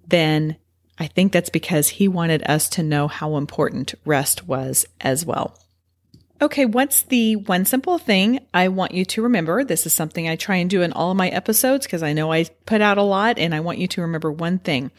then 0.08 0.58
I 1.02 1.08
think 1.08 1.32
that's 1.32 1.50
because 1.50 1.90
he 1.90 2.08
wanted 2.08 2.48
us 2.48 2.70
to 2.70 2.84
know 2.84 3.08
how 3.08 3.38
important 3.38 3.96
rest 4.06 4.48
was 4.48 4.86
as 5.00 5.26
well. 5.26 5.58
Okay, 6.40 6.66
what's 6.66 7.02
the 7.02 7.38
one 7.38 7.66
simple 7.66 7.98
thing 7.98 8.40
I 8.54 8.68
want 8.68 8.94
you 8.94 9.04
to 9.06 9.24
remember? 9.24 9.64
This 9.64 9.88
is 9.88 9.94
something 9.94 10.30
I 10.30 10.36
try 10.36 10.58
and 10.58 10.70
do 10.70 10.84
in 10.84 10.94
all 10.94 11.10
of 11.10 11.18
my 11.18 11.30
episodes 11.30 11.88
because 11.88 12.04
I 12.04 12.14
know 12.14 12.32
I 12.32 12.46
put 12.68 12.82
out 12.82 13.00
a 13.00 13.02
lot 13.02 13.40
and 13.40 13.56
I 13.56 13.62
want 13.62 13.80
you 13.80 13.88
to 13.88 14.02
remember 14.04 14.32
one 14.32 14.60
thing. 14.60 14.92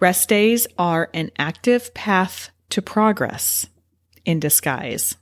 Rest 0.00 0.26
days 0.30 0.66
are 0.78 1.10
an 1.12 1.30
active 1.38 1.92
path 1.92 2.48
to 2.70 2.80
progress 2.80 3.66
in 4.24 4.40
disguise 4.40 5.16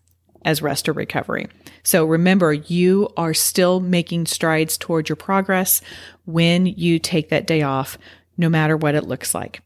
as 0.45 0.63
rest 0.63 0.89
or 0.89 0.93
recovery. 0.93 1.49
So 1.83 2.05
remember, 2.05 2.53
you 2.53 3.09
are 3.17 3.35
still 3.35 3.81
making 3.81 4.27
strides 4.27 4.79
toward 4.79 5.09
your 5.09 5.17
progress 5.17 5.83
when 6.25 6.67
you 6.67 7.01
take 7.01 7.31
that 7.31 7.49
day 7.49 7.63
off, 7.63 7.99
no 8.39 8.49
matter 8.49 8.77
what 8.77 8.95
it 8.95 9.09
looks 9.09 9.35
like. 9.35 9.61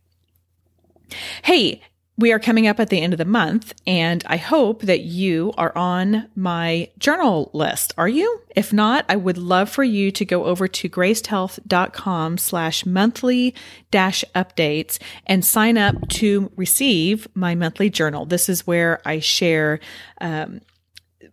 Hey, 1.42 1.82
we 2.16 2.32
are 2.32 2.38
coming 2.38 2.68
up 2.68 2.78
at 2.78 2.90
the 2.90 3.00
end 3.00 3.12
of 3.12 3.18
the 3.18 3.24
month, 3.24 3.74
and 3.88 4.22
I 4.26 4.36
hope 4.36 4.82
that 4.82 5.00
you 5.00 5.52
are 5.58 5.76
on 5.76 6.28
my 6.36 6.90
journal 6.96 7.50
list. 7.52 7.92
Are 7.98 8.08
you? 8.08 8.40
If 8.54 8.72
not, 8.72 9.04
I 9.08 9.16
would 9.16 9.36
love 9.36 9.68
for 9.68 9.82
you 9.82 10.12
to 10.12 10.24
go 10.24 10.44
over 10.44 10.68
to 10.68 10.88
gracedhealth.com 10.88 12.38
slash 12.38 12.86
monthly 12.86 13.52
dash 13.90 14.24
updates 14.32 15.00
and 15.26 15.44
sign 15.44 15.76
up 15.76 16.08
to 16.10 16.52
receive 16.54 17.26
my 17.34 17.56
monthly 17.56 17.90
journal. 17.90 18.26
This 18.26 18.48
is 18.48 18.64
where 18.64 19.00
I 19.04 19.18
share 19.18 19.80
um, 20.20 20.60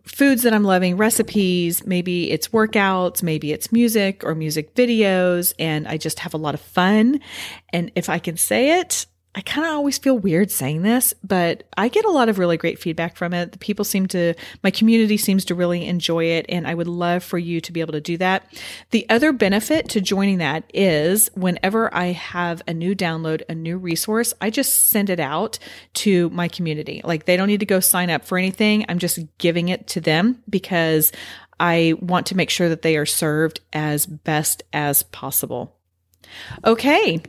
foods 0.04 0.42
that 0.42 0.52
I'm 0.52 0.64
loving, 0.64 0.96
recipes, 0.96 1.86
maybe 1.86 2.32
it's 2.32 2.48
workouts, 2.48 3.22
maybe 3.22 3.52
it's 3.52 3.70
music 3.70 4.24
or 4.24 4.34
music 4.34 4.74
videos, 4.74 5.54
and 5.60 5.86
I 5.86 5.96
just 5.96 6.18
have 6.20 6.34
a 6.34 6.38
lot 6.38 6.54
of 6.54 6.60
fun. 6.60 7.20
And 7.68 7.92
if 7.94 8.08
I 8.08 8.18
can 8.18 8.36
say 8.36 8.80
it, 8.80 9.06
I 9.34 9.40
kind 9.40 9.66
of 9.66 9.72
always 9.72 9.96
feel 9.96 10.18
weird 10.18 10.50
saying 10.50 10.82
this, 10.82 11.14
but 11.24 11.64
I 11.74 11.88
get 11.88 12.04
a 12.04 12.10
lot 12.10 12.28
of 12.28 12.38
really 12.38 12.58
great 12.58 12.78
feedback 12.78 13.16
from 13.16 13.32
it. 13.32 13.52
The 13.52 13.58
people 13.58 13.82
seem 13.82 14.06
to, 14.08 14.34
my 14.62 14.70
community 14.70 15.16
seems 15.16 15.46
to 15.46 15.54
really 15.54 15.86
enjoy 15.86 16.24
it, 16.26 16.44
and 16.50 16.66
I 16.66 16.74
would 16.74 16.86
love 16.86 17.24
for 17.24 17.38
you 17.38 17.58
to 17.62 17.72
be 17.72 17.80
able 17.80 17.94
to 17.94 18.00
do 18.00 18.18
that. 18.18 18.44
The 18.90 19.08
other 19.08 19.32
benefit 19.32 19.88
to 19.90 20.02
joining 20.02 20.38
that 20.38 20.64
is 20.74 21.30
whenever 21.34 21.92
I 21.94 22.06
have 22.06 22.60
a 22.68 22.74
new 22.74 22.94
download, 22.94 23.40
a 23.48 23.54
new 23.54 23.78
resource, 23.78 24.34
I 24.42 24.50
just 24.50 24.90
send 24.90 25.08
it 25.08 25.20
out 25.20 25.58
to 25.94 26.28
my 26.28 26.48
community. 26.48 27.00
Like 27.02 27.24
they 27.24 27.38
don't 27.38 27.48
need 27.48 27.60
to 27.60 27.66
go 27.66 27.80
sign 27.80 28.10
up 28.10 28.26
for 28.26 28.36
anything. 28.36 28.84
I'm 28.90 28.98
just 28.98 29.18
giving 29.38 29.70
it 29.70 29.86
to 29.88 30.00
them 30.02 30.42
because 30.50 31.10
I 31.58 31.94
want 32.00 32.26
to 32.26 32.36
make 32.36 32.50
sure 32.50 32.68
that 32.68 32.82
they 32.82 32.98
are 32.98 33.06
served 33.06 33.60
as 33.72 34.04
best 34.04 34.62
as 34.74 35.04
possible. 35.04 35.78
Okay. 36.66 37.22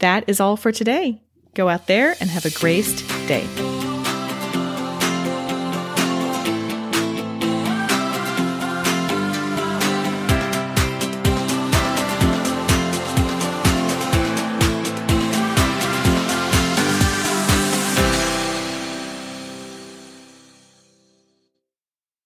That 0.00 0.24
is 0.28 0.40
all 0.40 0.56
for 0.56 0.72
today. 0.72 1.22
Go 1.54 1.68
out 1.68 1.86
there 1.86 2.16
and 2.20 2.28
have 2.30 2.44
a 2.44 2.50
graced 2.50 3.06
day. 3.28 3.46